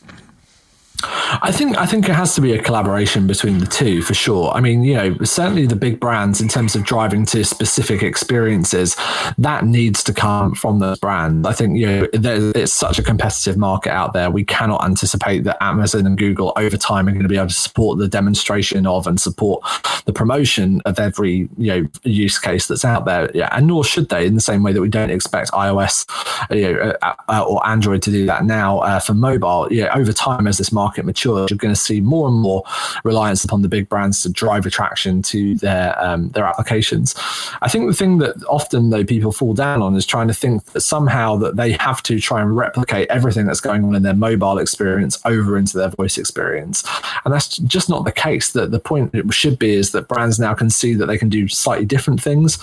[1.04, 4.52] I think I think it has to be a collaboration between the two for sure.
[4.52, 8.96] I mean, you know, certainly the big brands in terms of driving to specific experiences,
[9.38, 11.48] that needs to come from those brands.
[11.48, 14.30] I think you know it's such a competitive market out there.
[14.30, 17.54] We cannot anticipate that Amazon and Google over time are going to be able to
[17.54, 19.64] support the demonstration of and support
[20.06, 23.30] the promotion of every you know use case that's out there.
[23.34, 26.06] Yeah, and nor should they in the same way that we don't expect iOS
[26.54, 29.68] you know, uh, uh, or Android to do that now uh, for mobile.
[29.72, 32.64] Yeah, over time as this market matures, you're going to see more and more
[33.04, 37.16] reliance upon the big brands to drive attraction to their um, their applications.
[37.62, 40.64] I think the thing that often though people fall down on is trying to think
[40.66, 44.14] that somehow that they have to try and replicate everything that's going on in their
[44.14, 46.84] mobile experience over into their voice experience,
[47.26, 48.52] and that's just not the case.
[48.52, 51.30] That the point it should be is that brands now can see that they can
[51.30, 52.58] do slightly different things,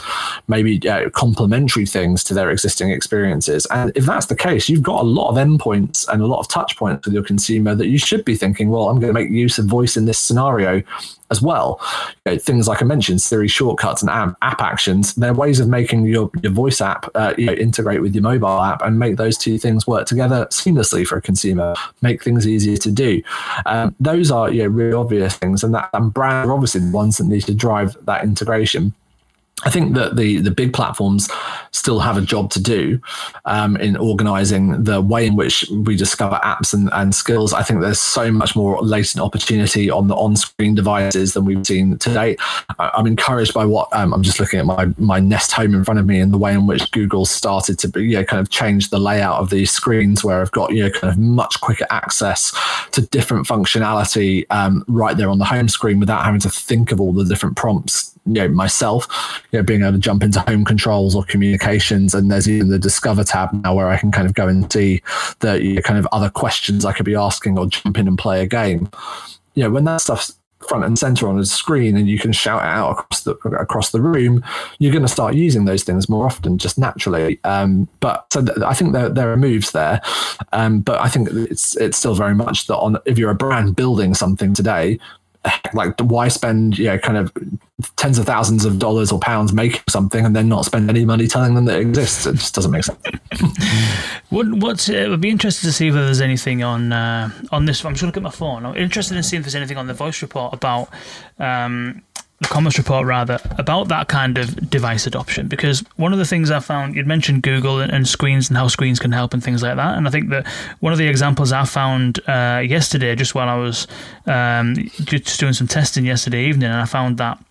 [0.49, 3.67] maybe uh, complementary things to their existing experiences.
[3.67, 6.49] And if that's the case, you've got a lot of endpoints and a lot of
[6.49, 9.31] touch points with your consumer that you should be thinking, well, I'm going to make
[9.31, 10.83] use of voice in this scenario
[11.31, 11.81] as well.
[12.25, 15.69] You know, things like I mentioned, Siri shortcuts and app, app actions, they're ways of
[15.69, 19.17] making your, your voice app uh, you know, integrate with your mobile app and make
[19.17, 23.23] those two things work together seamlessly for a consumer, make things easier to do.
[23.67, 26.91] Um, those are you know, really obvious things, and that and brands are obviously the
[26.93, 28.95] ones that need to drive that integration.
[29.65, 31.31] I think that the the big platforms
[31.73, 33.01] still have a job to do
[33.47, 37.55] um, in organizing the way in which we discover apps and, and skills.
[37.55, 41.97] I think there's so much more latent opportunity on the on-screen devices than we've seen
[41.99, 42.39] to date.
[42.79, 45.85] I, I'm encouraged by what um, I'm just looking at my my Nest Home in
[45.85, 48.41] front of me and the way in which Google started to be, you know, kind
[48.41, 51.63] of change the layout of these screens where I've got you know kind of much
[51.63, 52.53] quicker access
[52.93, 57.01] to different functionality um, right there on the home screen without having to think of
[57.01, 59.07] all the different prompts you know myself
[59.53, 62.15] you know being able to jump into home controls or communications.
[62.15, 65.03] And there's even the discover tab now where i can kind of go and see
[65.41, 68.19] the you know, kind of other questions i could be asking or jump in and
[68.19, 68.91] play a game.
[69.55, 70.37] You know when that stuff's
[70.67, 74.01] front and center on a screen and you can shout out across the across the
[74.01, 74.43] room
[74.79, 77.39] you're going to start using those things more often just naturally.
[77.45, 80.01] Um, but so th- i think there, there are moves there.
[80.53, 83.77] Um, but i think it's it's still very much that on if you're a brand
[83.77, 84.99] building something today
[85.75, 87.33] like why spend you know kind of
[87.97, 91.27] tens of thousands of dollars or pounds making something and then not spend any money
[91.27, 92.99] telling them that it exists it just doesn't make sense
[94.31, 97.85] What what's uh, I'd be interested to see if there's anything on uh, on this.
[97.85, 98.67] I'm just looking at my phone.
[98.67, 100.89] I'm interested in seeing if there's anything on the voice report about
[101.39, 102.03] um,
[102.41, 105.49] the commerce report rather about that kind of device adoption.
[105.49, 108.69] Because one of the things I found you'd mentioned Google and, and screens and how
[108.69, 109.97] screens can help and things like that.
[109.97, 110.47] And I think that
[110.81, 113.87] one of the examples I found uh, yesterday, just while I was
[114.27, 117.43] um, just doing some testing yesterday evening, and I found that.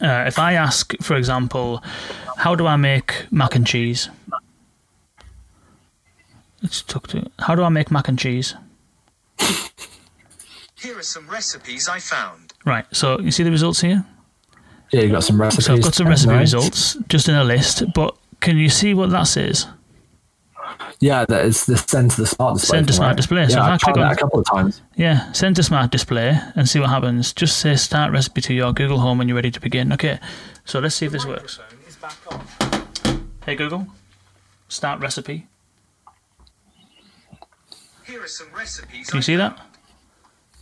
[0.00, 1.82] Uh, if I ask, for example,
[2.38, 4.08] how do I make mac and cheese?
[6.62, 7.30] Let's talk to.
[7.38, 8.54] How do I make mac and cheese?
[10.76, 12.49] Here are some recipes I found.
[12.64, 12.84] Right.
[12.92, 14.04] So you see the results here.
[14.92, 16.40] yeah you've got some recipes So I've got some recipe right?
[16.40, 17.82] results just in a list.
[17.94, 19.66] But can you see what that says?
[21.00, 23.16] yeah that is the send to the smart display Send to smart right?
[23.16, 23.48] display.
[23.48, 25.32] So yeah, I've I've actually tried that got- a couple of times Yeah.
[25.32, 27.32] Send to smart display and see what happens.
[27.32, 29.92] Just say start recipe to your Google Home when you're ready to begin.
[29.92, 30.18] Okay.
[30.64, 31.58] So let's see if this works.
[33.46, 33.86] Hey Google,
[34.68, 35.46] start recipe.
[38.04, 39.58] Here are some recipes Can you see that?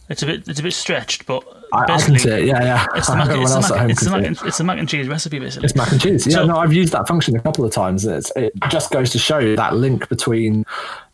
[0.08, 2.62] It's a bit it's a bit stretched, but I, I basically can see it yeah
[2.62, 4.88] yeah it's the mac, it's the mac, it's the mac, see it's the mac and
[4.88, 5.66] cheese recipe basically.
[5.66, 6.26] It's mac and cheese.
[6.26, 8.06] Yeah, So- no, I've used that function a couple of times.
[8.06, 10.64] It's, it just goes to show that link between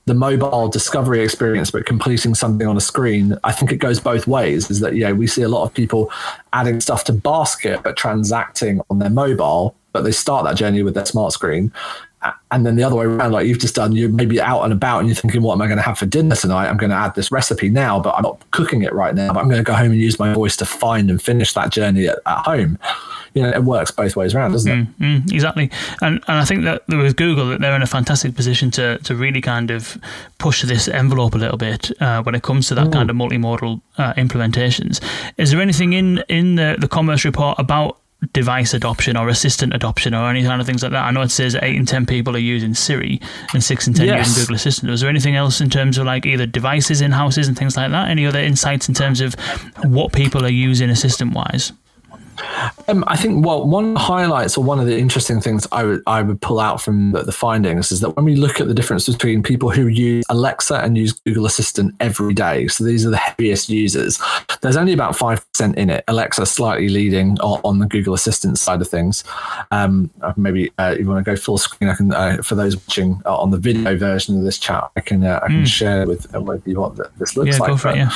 [0.06, 3.36] the mobile discovery experience, but completing something on a screen.
[3.42, 4.70] I think it goes both ways.
[4.70, 6.12] Is that yeah, we see a lot of people
[6.52, 10.94] adding stuff to basket, but transacting on their mobile, but they start that journey with
[10.94, 11.72] their smart screen.
[12.50, 15.00] And then the other way around, like you've just done, you're maybe out and about
[15.00, 16.68] and you're thinking, what am I going to have for dinner tonight?
[16.68, 19.32] I'm going to add this recipe now, but I'm not cooking it right now.
[19.32, 21.70] But I'm going to go home and use my voice to find and finish that
[21.70, 22.78] journey at, at home
[23.34, 24.98] you know, it works both ways around, doesn't it?
[25.00, 28.70] Mm, exactly, and and I think that with Google, that they're in a fantastic position
[28.72, 29.98] to to really kind of
[30.38, 33.80] push this envelope a little bit uh, when it comes to that kind of multimodal
[33.98, 35.02] uh, implementations.
[35.36, 37.98] Is there anything in in the the commerce report about
[38.32, 41.04] device adoption or assistant adoption or any kind of things like that?
[41.04, 43.20] I know it says eight in ten people are using Siri
[43.52, 44.28] and six in ten Yes.
[44.28, 44.90] using Google Assistant.
[44.90, 47.90] Was there anything else in terms of like either devices in houses and things like
[47.90, 48.08] that?
[48.08, 49.34] Any other insights in terms of
[49.84, 51.72] what people are using assistant wise?
[52.88, 55.84] Um, I think well, one of the highlights or one of the interesting things I
[55.84, 58.68] would I would pull out from the, the findings is that when we look at
[58.68, 63.06] the difference between people who use Alexa and use Google Assistant every day, so these
[63.06, 64.20] are the heaviest users.
[64.60, 66.04] There's only about five percent in it.
[66.08, 69.24] Alexa slightly leading on, on the Google Assistant side of things.
[69.70, 72.12] Um, uh, maybe uh, if you want to go full screen, I can.
[72.12, 75.40] Uh, for those watching uh, on the video version of this chat, I can uh,
[75.42, 77.70] I can share with uh, with you what this looks Yeah, like.
[77.70, 78.10] go for it, yeah.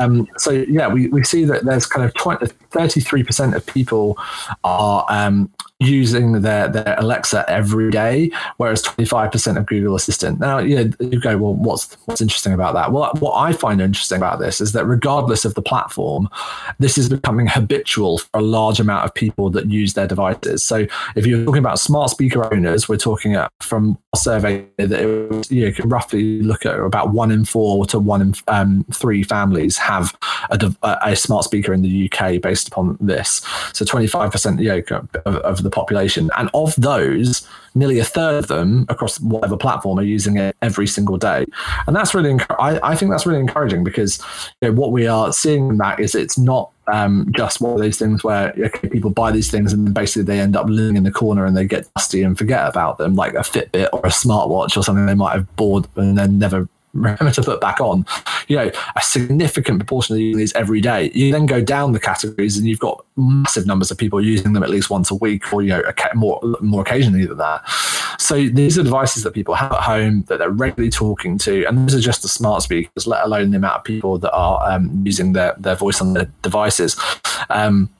[0.00, 4.18] um, so yeah, we, we see that there's kind of 20, 33% of people
[4.64, 10.40] are um, using their, their Alexa every day, whereas 25% of Google Assistant.
[10.40, 12.92] Now, you know, you go, well, what's what's interesting about that?
[12.92, 16.28] Well, what I find interesting about this is that regardless of the platform,
[16.78, 20.62] this is becoming habitual for a large amount of people that use their devices.
[20.62, 25.30] So if you're talking about smart speaker owners, we're talking from a survey that it
[25.30, 28.84] was, you, know, can roughly look at about one in four to one in um,
[28.92, 30.16] three families have
[30.50, 33.40] a, a a smart speaker in the UK based upon this.
[33.72, 36.30] So 25% you know, of, of the population.
[36.36, 40.86] And of those, nearly a third of them across whatever platform are using it every
[40.86, 41.44] single day.
[41.86, 44.22] And that's really, I, I think that's really encouraging because
[44.60, 47.78] you know, what we are seeing in that is it's not um, just one of
[47.78, 51.02] those things where okay, people buy these things and basically they end up living in
[51.02, 54.10] the corner and they get dusty and forget about them, like a Fitbit or a
[54.10, 58.06] smartwatch or something they might have bought and then never remember to put back on.
[58.48, 61.10] You know, a significant proportion of these every day.
[61.14, 64.62] You then go down the categories and you've got massive numbers of people using them
[64.62, 65.82] at least once a week or you know
[66.14, 67.68] more more occasionally than that.
[68.18, 71.88] So these are devices that people have at home that they're regularly talking to, and
[71.88, 75.02] these are just the smart speakers, let alone the amount of people that are um,
[75.04, 76.96] using their their voice on their devices.
[77.50, 77.90] Um,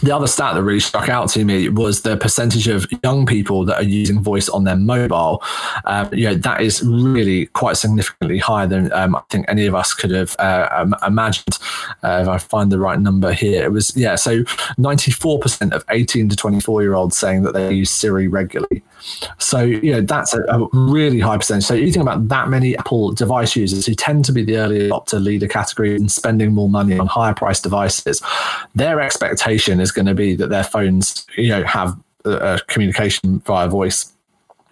[0.00, 3.64] the other stat that really struck out to me was the percentage of young people
[3.66, 5.42] that are using voice on their mobile.
[5.84, 9.74] Um, you know, that is really quite significantly higher than um, I think any of
[9.74, 11.58] us could have uh, imagined.
[12.02, 14.16] Uh, if I find the right number here, it was yeah.
[14.16, 14.44] So
[14.76, 18.28] ninety four percent of eighteen to twenty four year olds saying that they use Siri
[18.28, 18.82] regularly.
[19.38, 21.64] So you know that's a, a really high percentage.
[21.64, 24.88] So you think about that many Apple device users who tend to be the early
[24.88, 28.22] adopter leader category and spending more money on higher priced devices.
[28.74, 33.68] Their expectation is going to be that their phones, you know, have uh, communication via
[33.68, 34.12] voice.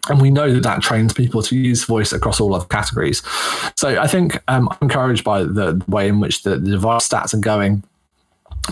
[0.09, 3.23] And we know that that trains people to use voice across all other categories.
[3.77, 7.35] So I think um, I'm encouraged by the way in which the, the device stats
[7.35, 7.83] are going.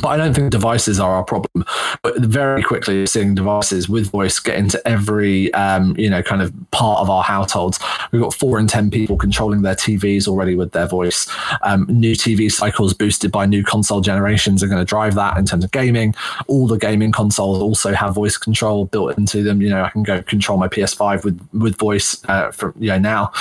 [0.01, 1.65] But I don't think devices are our problem.
[2.03, 6.53] But very quickly, seeing devices with voice get into every, um, you know, kind of
[6.71, 7.81] part of our households.
[8.13, 11.29] We've got four in ten people controlling their TVs already with their voice.
[11.63, 15.47] Um, new TV cycles boosted by new console generations are going to drive that in
[15.47, 16.15] terms of gaming.
[16.47, 19.61] All the gaming consoles also have voice control built into them.
[19.63, 22.99] You know, I can go control my PS5 with with voice uh, from you know
[22.99, 23.33] now.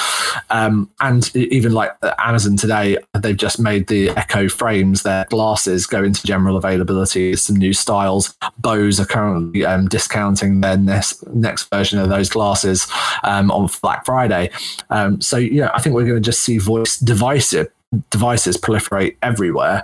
[0.49, 6.03] Um, and even like Amazon today, they've just made the Echo frames, their glasses, go
[6.03, 7.35] into general availability.
[7.35, 8.35] Some new styles.
[8.59, 12.87] Bose are currently um, discounting their next, next version of those glasses
[13.23, 14.51] um, on Black Friday.
[14.89, 17.67] Um, so yeah, I think we're going to just see voice devices
[18.09, 19.81] devices proliferate everywhere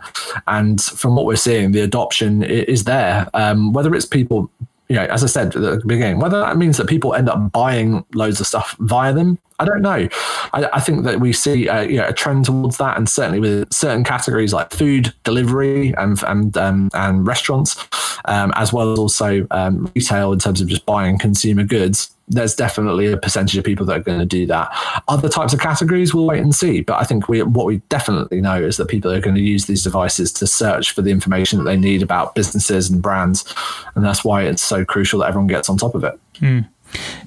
[0.48, 4.52] and from what we're seeing the adoption is there um, whether it's people
[4.90, 7.52] you know as i said at the beginning whether that means that people end up
[7.52, 10.08] buying loads of stuff via them i don't know.
[10.52, 13.40] I, I think that we see a, you know, a trend towards that and certainly
[13.40, 17.78] with certain categories like food delivery and and um, and restaurants
[18.26, 22.56] um, as well as also um, retail in terms of just buying consumer goods there's
[22.56, 24.72] definitely a percentage of people that are going to do that.
[25.08, 26.82] Other types of categories, we'll wait and see.
[26.82, 29.66] But I think we, what we definitely know is that people are going to use
[29.66, 33.54] these devices to search for the information that they need about businesses and brands,
[33.96, 36.20] and that's why it's so crucial that everyone gets on top of it.
[36.40, 36.60] Hmm.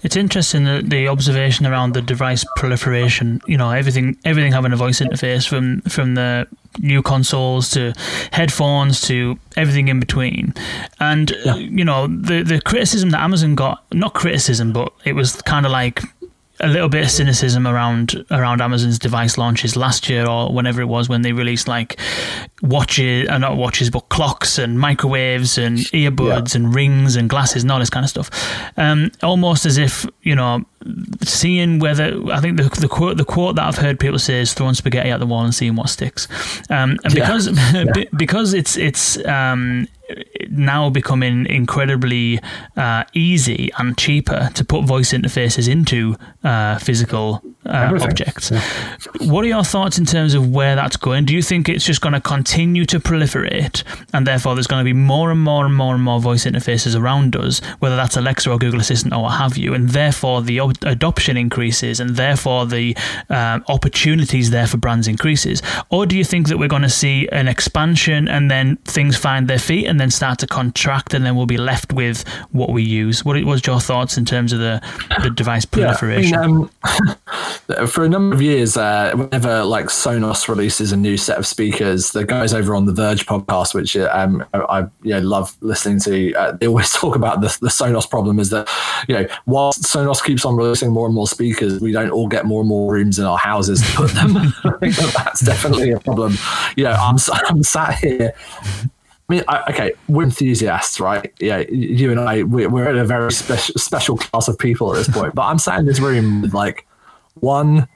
[0.02, 3.40] It's interesting the, the observation around the device proliferation.
[3.46, 6.46] You know, everything everything having a voice interface from from the
[6.78, 7.92] new consoles to
[8.32, 10.54] headphones to everything in between.
[11.00, 15.40] And uh, you know, the the criticism that Amazon got, not criticism, but it was
[15.42, 16.02] kind of like
[16.60, 20.86] a little bit of cynicism around around Amazon's device launches last year or whenever it
[20.86, 21.98] was when they released like
[22.62, 27.70] watches, and not watches, but clocks and microwaves and earbuds and rings and glasses and
[27.72, 28.30] all this kind of stuff.
[28.76, 30.64] Um, almost as if you know,
[31.22, 34.54] seeing whether I think the the quote the quote that I've heard people say is
[34.54, 36.28] throwing spaghetti at the wall and seeing what sticks.
[36.70, 37.20] Um, and Yeah.
[37.20, 37.48] because
[37.94, 39.88] be- because it's it's um,
[40.48, 42.38] now becoming incredibly
[42.76, 48.50] uh, easy and cheaper to put voice interfaces into uh, physical uh, objects.
[49.20, 51.24] What are your thoughts in terms of where that's going?
[51.24, 54.84] Do you think it's just going to continue to proliferate, and therefore there's going to
[54.84, 58.50] be more and more and more and more voice interfaces around us, whether that's Alexa
[58.50, 62.96] or Google Assistant or what have you, and therefore the adoption increases, and therefore the
[63.28, 65.62] um, opportunities there for brands increases?
[65.90, 69.48] Or do you think that we're going to see an expansion and then things find
[69.48, 72.82] their feet and then start to contract, and then we'll be left with what we
[72.82, 73.24] use?
[73.24, 74.80] What was your thoughts in terms of the
[75.22, 76.32] the device proliferation?
[76.32, 77.16] Yeah, I mean, um,
[77.86, 82.12] for a number of years, uh, whenever like Sonos releases a new set of speakers,
[82.12, 86.00] the guys over on the Verge podcast, which um, I, I you know, love listening
[86.00, 88.68] to, uh, they always talk about the, the Sonos problem is that
[89.08, 92.46] you know whilst Sonos keeps on releasing more and more speakers, we don't all get
[92.46, 94.36] more and more rooms in our houses to put them.
[94.36, 96.34] I think that that's definitely a problem.
[96.76, 97.16] You know, I'm
[97.48, 98.34] I'm sat here.
[99.28, 101.32] I mean, I, okay, we're enthusiasts, right?
[101.40, 104.98] Yeah, you and I, we, we're in a very special special class of people at
[104.98, 105.34] this point.
[105.34, 106.86] But I'm sat in this room with like
[107.40, 107.88] one,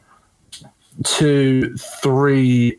[1.05, 2.79] two, three.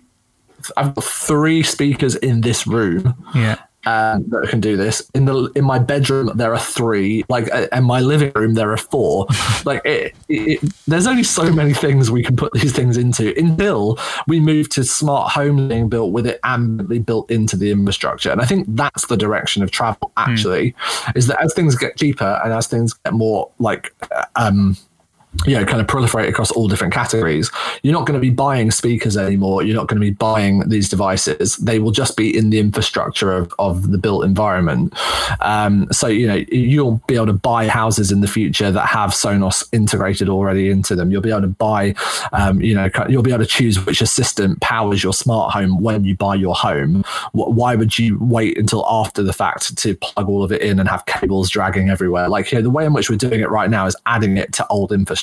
[0.77, 3.57] I've got three speakers in this room yeah.
[3.87, 5.09] um, that can do this.
[5.15, 7.23] In the in my bedroom, there are three.
[7.29, 9.25] Like uh, in my living room, there are four.
[9.65, 13.33] like it, it, it- there's only so many things we can put these things into
[13.39, 13.97] until
[14.27, 18.29] we move to smart home being built with it ambiently built into the infrastructure.
[18.29, 20.11] And I think that's the direction of travel.
[20.17, 20.75] Actually,
[21.15, 23.93] is that as things get cheaper and as things get more like.
[24.11, 24.77] uh, Um,
[25.45, 27.49] you know, kind of proliferate across all different categories.
[27.83, 29.63] You're not going to be buying speakers anymore.
[29.63, 31.55] You're not going to be buying these devices.
[31.57, 34.93] They will just be in the infrastructure of, of the built environment.
[35.39, 39.11] Um, so, you know, you'll be able to buy houses in the future that have
[39.11, 41.11] Sonos integrated already into them.
[41.11, 41.95] You'll be able to buy,
[42.33, 46.03] um, you know, you'll be able to choose which assistant powers your smart home when
[46.03, 47.03] you buy your home.
[47.31, 50.89] Why would you wait until after the fact to plug all of it in and
[50.89, 52.27] have cables dragging everywhere?
[52.27, 54.51] Like, you know, the way in which we're doing it right now is adding it
[54.53, 55.20] to old infrastructure.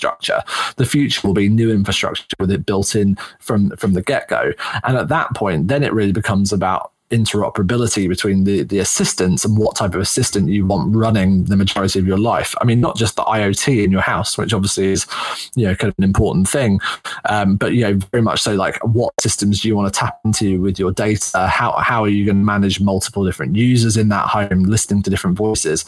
[0.76, 4.52] The future will be new infrastructure with it built in from from the get go.
[4.84, 9.56] And at that point, then it really becomes about interoperability between the the assistants and
[9.56, 12.54] what type of assistant you want running the majority of your life.
[12.60, 15.06] I mean, not just the IoT in your house, which obviously is
[15.54, 16.80] you know kind of an important thing,
[17.28, 20.20] um, but you know very much so like what systems do you want to tap
[20.24, 21.48] into with your data?
[21.48, 25.10] How how are you going to manage multiple different users in that home, listening to
[25.10, 25.86] different voices,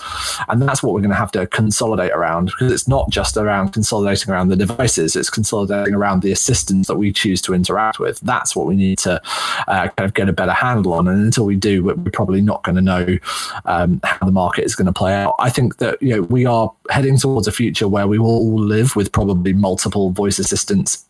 [0.49, 3.71] and that's what we're going to have to consolidate around because it's not just around
[3.71, 8.21] consolidating around the devices; it's consolidating around the assistants that we choose to interact with.
[8.21, 9.21] That's what we need to
[9.69, 11.10] uh, kind of get a better handle on.
[11.11, 13.19] And until we do, we're probably not going to know
[13.65, 15.35] um, how the market is going to play out.
[15.39, 18.59] I think that you know we are heading towards a future where we will all
[18.59, 21.05] live with probably multiple voice assistants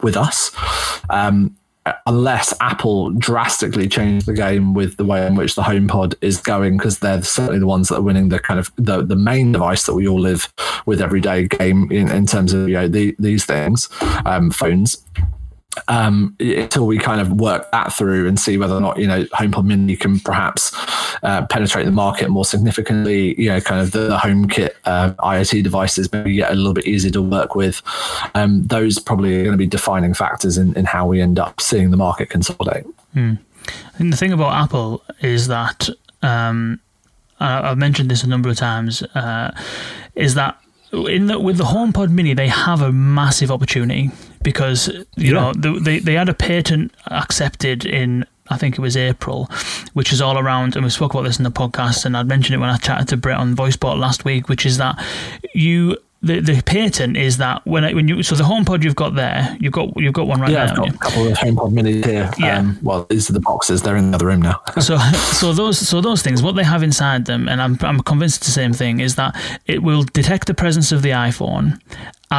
[0.00, 0.50] with us.
[1.10, 1.56] Um,
[2.06, 6.78] unless Apple drastically change the game with the way in which the HomePod is going,
[6.78, 9.84] because they're certainly the ones that are winning the kind of the, the main device
[9.84, 10.52] that we all live
[10.86, 13.88] with every day game in, in terms of you know the, these things,
[14.24, 15.04] um, phones
[15.88, 19.24] um, until we kind of work that through and see whether or not you know
[19.26, 20.72] HomePod Mini can perhaps
[21.22, 23.40] uh, penetrate the market more significantly.
[23.40, 26.86] You know, kind of the, the HomeKit uh, IoT devices maybe get a little bit
[26.86, 27.82] easier to work with.
[28.34, 31.60] Um, those probably are going to be defining factors in, in how we end up
[31.60, 32.84] seeing the market consolidate.
[33.98, 35.88] And the thing about Apple is that
[36.22, 36.80] um,
[37.40, 39.02] I've mentioned this a number of times.
[39.02, 39.54] Uh,
[40.14, 40.58] is that
[40.92, 44.10] in the, with the HomePod Mini, they have a massive opportunity
[44.44, 48.24] because you know they they had a patent accepted in.
[48.50, 49.48] I think it was April,
[49.94, 52.54] which is all around, and we spoke about this in the podcast, and I'd mentioned
[52.54, 55.02] it when I chatted to Bret on VoiceBot last week, which is that
[55.54, 59.14] you the, the patent is that when I, when you so the HomePod you've got
[59.14, 60.70] there, you've got you've got one right Yeah, now.
[60.70, 62.30] I've got a couple of HomePod Minis here.
[62.38, 62.58] Yeah.
[62.58, 63.82] Um, well, these are the boxes.
[63.82, 64.62] They're in the other room now.
[64.80, 68.38] so so those so those things what they have inside them and I'm I'm convinced
[68.38, 69.36] it's the same thing is that
[69.66, 71.78] it will detect the presence of the iPhone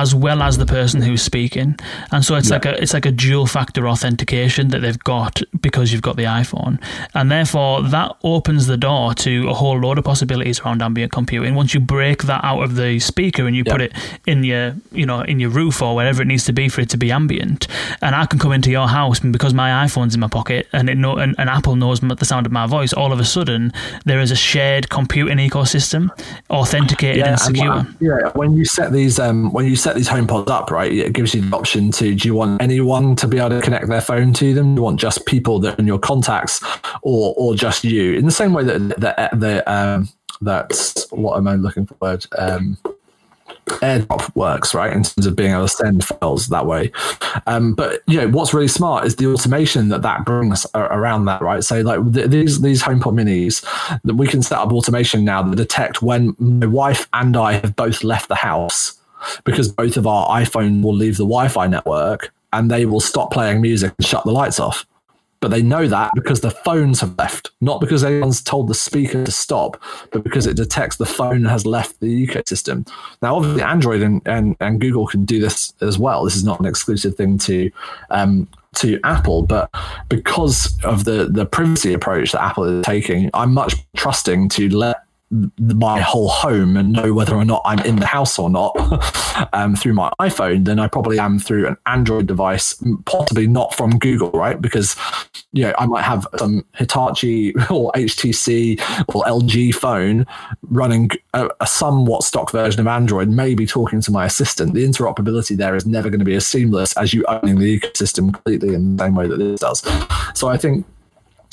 [0.01, 1.75] as well as the person who's speaking.
[2.11, 5.91] And so it's like a it's like a dual factor authentication that they've got because
[5.91, 6.79] you've got the iPhone.
[7.13, 11.55] And therefore that opens the door to a whole load of possibilities around ambient computing.
[11.55, 13.93] Once you break that out of the speaker and you put it
[14.25, 16.89] in your you know in your roof or wherever it needs to be for it
[16.89, 17.67] to be ambient
[18.01, 20.89] and I can come into your house and because my iPhone's in my pocket and
[20.89, 23.71] it know and, and Apple knows the sound of my voice all of a sudden
[24.05, 26.09] there is a shared computing ecosystem
[26.49, 27.75] authenticated and and secure.
[27.75, 31.13] what- yeah, when you set these um, when you set these HomePods up, right, it
[31.13, 34.01] gives you the option to do you want anyone to be able to connect their
[34.01, 34.73] phone to them?
[34.73, 36.59] Do you want just people that are in your contacts,
[37.03, 38.13] or or just you?
[38.13, 40.09] In the same way that that the um,
[40.41, 42.17] that's what am I looking for?
[42.37, 42.77] Um,
[43.67, 46.91] AirDrop works, right, in terms of being able to send files that way.
[47.45, 51.41] Um, but you know, what's really smart is the automation that that brings around that,
[51.41, 51.63] right?
[51.63, 53.63] So like th- these these HomePod Minis,
[54.03, 57.75] that we can set up automation now that detect when my wife and I have
[57.75, 58.99] both left the house
[59.43, 63.61] because both of our iPhone will leave the Wi-Fi network and they will stop playing
[63.61, 64.85] music and shut the lights off
[65.45, 69.23] but they know that because the phones have left, not because anyone's told the speaker
[69.23, 69.79] to stop,
[70.11, 72.87] but because it detects the phone has left the ecosystem.
[73.21, 76.23] Now, obviously, Android and, and, and Google can do this as well.
[76.23, 77.69] This is not an exclusive thing to
[78.09, 78.47] um,
[78.77, 79.69] to Apple, but
[80.09, 85.04] because of the the privacy approach that Apple is taking, I'm much trusting to let
[85.31, 88.75] my whole home and know whether or not I'm in the house or not
[89.53, 93.97] um, through my iPhone than I probably am through an Android device, possibly not from
[93.97, 94.61] Google, right?
[94.61, 94.95] Because
[95.51, 98.79] you know I might have some Hitachi or HTC
[99.13, 100.25] or LG phone
[100.63, 104.73] running a, a somewhat stock version of Android, maybe talking to my assistant.
[104.75, 108.31] The interoperability there is never going to be as seamless as you owning the ecosystem
[108.31, 109.83] completely in the same way that this does.
[110.35, 110.85] So I think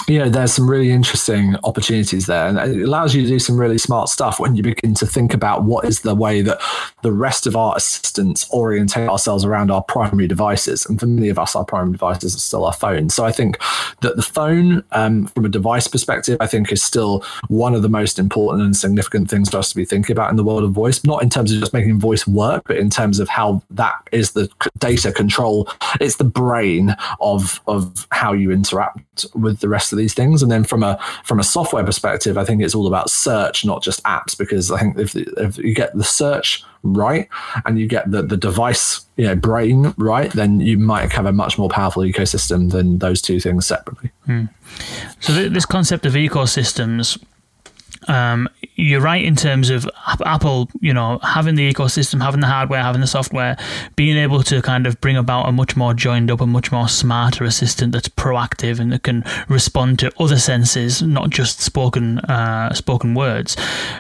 [0.09, 3.57] you know, there's some really interesting opportunities there, and it allows you to do some
[3.57, 6.61] really smart stuff when you begin to think about what is the way that
[7.03, 10.87] the rest of our assistants orientate ourselves around our primary devices.
[10.87, 13.15] And for many of us, our primary devices are still our phones.
[13.15, 13.59] So I think
[14.01, 17.89] that the phone, um, from a device perspective, I think is still one of the
[17.89, 20.73] most important and significant things for us to be thinking about in the world of
[20.73, 21.05] voice.
[21.05, 24.33] Not in terms of just making voice work, but in terms of how that is
[24.33, 24.49] the
[24.79, 25.69] data control.
[26.01, 30.43] It's the brain of of how you interact with the rest of these things.
[30.43, 33.83] And then from a from a software perspective, I think it's all about search, not
[33.83, 37.29] just apps, because I think if if you get the search right
[37.65, 41.33] and you get the the device you know brain right, then you might have a
[41.33, 44.11] much more powerful ecosystem than those two things separately.
[44.27, 44.47] Hmm.
[45.21, 47.23] So th- this concept of ecosystems,
[48.09, 49.89] um, you're right in terms of
[50.25, 53.57] Apple, you know, having the ecosystem, having the hardware, having the software,
[53.97, 56.89] being able to kind of bring about a much more joined up, a much more
[56.89, 62.73] smarter assistant that's proactive and that can respond to other senses, not just spoken uh,
[62.73, 63.57] spoken words.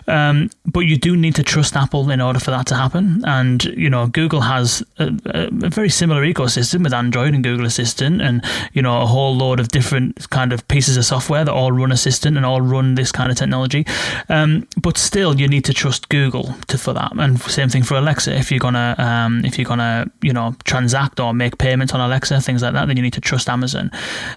[0.09, 3.23] Um, but you do need to trust Apple in order for that to happen.
[3.25, 8.23] And you know, Google has a, a very similar ecosystem with Android and Google Assistant,
[8.23, 8.43] and
[8.73, 11.93] you know, a whole load of different kind of pieces of software that all run
[11.93, 13.85] Assistant and all run this kind of technology.
[14.29, 17.97] Um, but still, you need to trust Google to, for that, and same thing for
[17.97, 18.35] Alexa.
[18.35, 22.41] If you're gonna, um, if you're gonna, you know, transact or make payments on Alexa,
[22.41, 23.91] things like that, then you need to trust Amazon.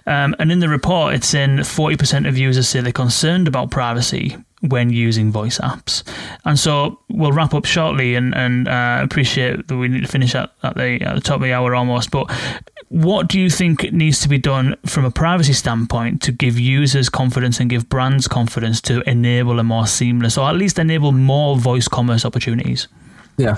[0.06, 4.36] Um, and in the report, it's in 40% of users say they're concerned about privacy
[4.60, 6.02] when using voice apps.
[6.44, 10.34] And so we'll wrap up shortly and, and uh, appreciate that we need to finish
[10.34, 12.10] at, at, the, at the top of the hour almost.
[12.10, 12.30] But
[12.88, 17.08] what do you think needs to be done from a privacy standpoint to give users
[17.08, 21.56] confidence and give brands confidence to enable a more seamless or at least enable more
[21.56, 22.86] voice commerce opportunities?
[23.38, 23.56] Yeah.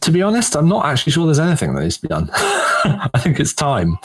[0.00, 2.30] To be honest, I'm not actually sure there's anything that needs to be done.
[2.34, 3.96] I think it's time.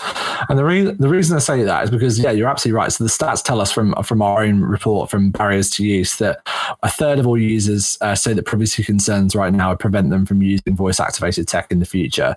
[0.50, 2.92] And the, re- the reason I say that is because, yeah, you're absolutely right.
[2.92, 6.42] So the stats tell us from, from our own report from Barriers to Use that
[6.84, 10.42] a third of all users uh, say that privacy concerns right now prevent them from
[10.42, 12.36] using voice activated tech in the future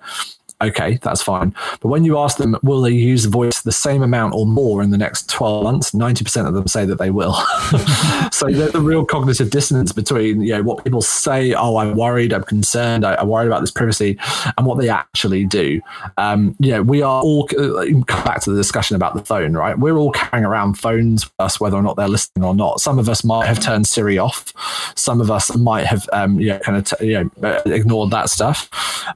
[0.60, 1.54] okay, that's fine.
[1.80, 4.90] But when you ask them, will they use voice the same amount or more in
[4.90, 7.34] the next 12 months, 90% of them say that they will.
[8.32, 12.32] so there's a real cognitive dissonance between, you know, what people say, oh, I'm worried,
[12.32, 14.18] I'm concerned, I, am worried about this privacy,
[14.56, 15.80] and what they actually do.
[16.16, 19.78] Um, you know, we are all, come back to the discussion about the phone, right?
[19.78, 22.80] We're all carrying around phones with us, whether or not they're listening or not.
[22.80, 24.52] Some of us might have turned Siri off.
[24.96, 28.30] Some of us might have, um, you know, kind of, t- you know, ignored that
[28.30, 28.70] stuff.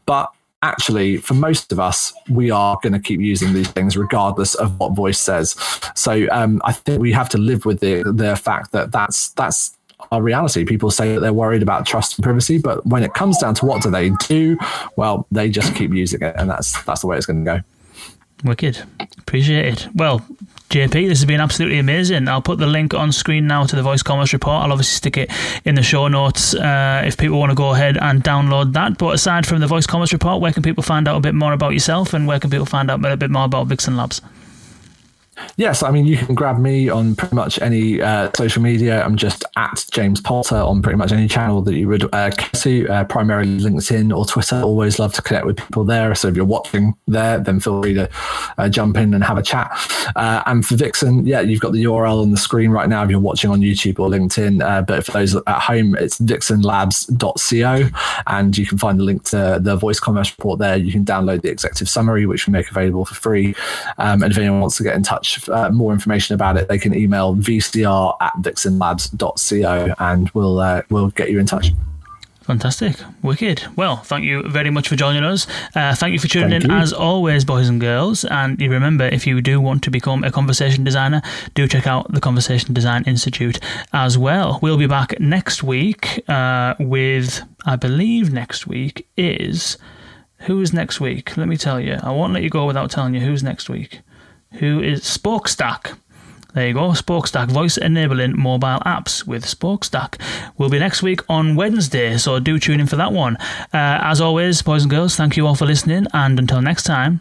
[0.06, 0.32] But
[0.62, 4.78] actually, for most of us, we are going to keep using these things regardless of
[4.78, 5.56] what voice says.
[5.94, 9.76] So um, I think we have to live with the the fact that that's that's
[10.12, 10.64] our reality.
[10.64, 13.66] People say that they're worried about trust and privacy, but when it comes down to
[13.66, 14.58] what do they do,
[14.96, 17.60] well, they just keep using it, and that's that's the way it's going to go.
[18.44, 18.82] Wicked.
[19.18, 19.88] Appreciate it.
[19.94, 20.24] Well,
[20.70, 22.28] JP, this has been absolutely amazing.
[22.28, 24.62] I'll put the link on screen now to the Voice Commerce Report.
[24.62, 25.28] I'll obviously stick it
[25.64, 28.96] in the show notes uh, if people want to go ahead and download that.
[28.96, 31.52] But aside from the Voice Commerce Report, where can people find out a bit more
[31.52, 34.22] about yourself and where can people find out a bit more about Vixen Labs?
[35.56, 39.02] Yes, I mean, you can grab me on pretty much any uh, social media.
[39.04, 42.60] I'm just at James Poulter on pretty much any channel that you would uh, care
[42.62, 44.60] to, uh, primarily LinkedIn or Twitter.
[44.62, 46.14] Always love to connect with people there.
[46.14, 48.08] So if you're watching there, then feel free to
[48.58, 49.70] uh, jump in and have a chat.
[50.16, 53.10] Uh, and for Vixen, yeah, you've got the URL on the screen right now if
[53.10, 54.62] you're watching on YouTube or LinkedIn.
[54.62, 57.88] Uh, but for those at home, it's vixenlabs.co.
[58.26, 60.76] And you can find the link to the voice commerce report there.
[60.76, 63.54] You can download the executive summary, which we make available for free.
[63.98, 66.78] Um, and if anyone wants to get in touch, uh, more information about it, they
[66.78, 71.72] can email vcr at vixenlabs.co and we'll uh, we'll get you in touch.
[72.50, 72.96] Fantastic.
[73.22, 73.62] Wicked.
[73.76, 75.46] Well, thank you very much for joining us.
[75.76, 76.76] Uh, thank you for tuning Thank in you.
[76.78, 78.24] as always, boys and girls.
[78.24, 81.22] And you remember, if you do want to become a conversation designer,
[81.54, 83.60] do check out the Conversation Design Institute
[83.92, 84.58] as well.
[84.62, 89.78] We'll be back next week uh, with, I believe, next week is.
[90.38, 91.36] Who is next week?
[91.36, 91.98] Let me tell you.
[92.02, 94.00] I won't let you go without telling you who's next week.
[94.54, 95.96] Who is Spokestack?
[96.54, 100.20] There you go, Spokestack, voice enabling mobile apps with Spokestack.
[100.58, 103.36] Will be next week on Wednesday, so do tune in for that one.
[103.72, 107.20] Uh, as always, boys and girls, thank you all for listening, and until next time,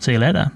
[0.00, 0.50] see you later.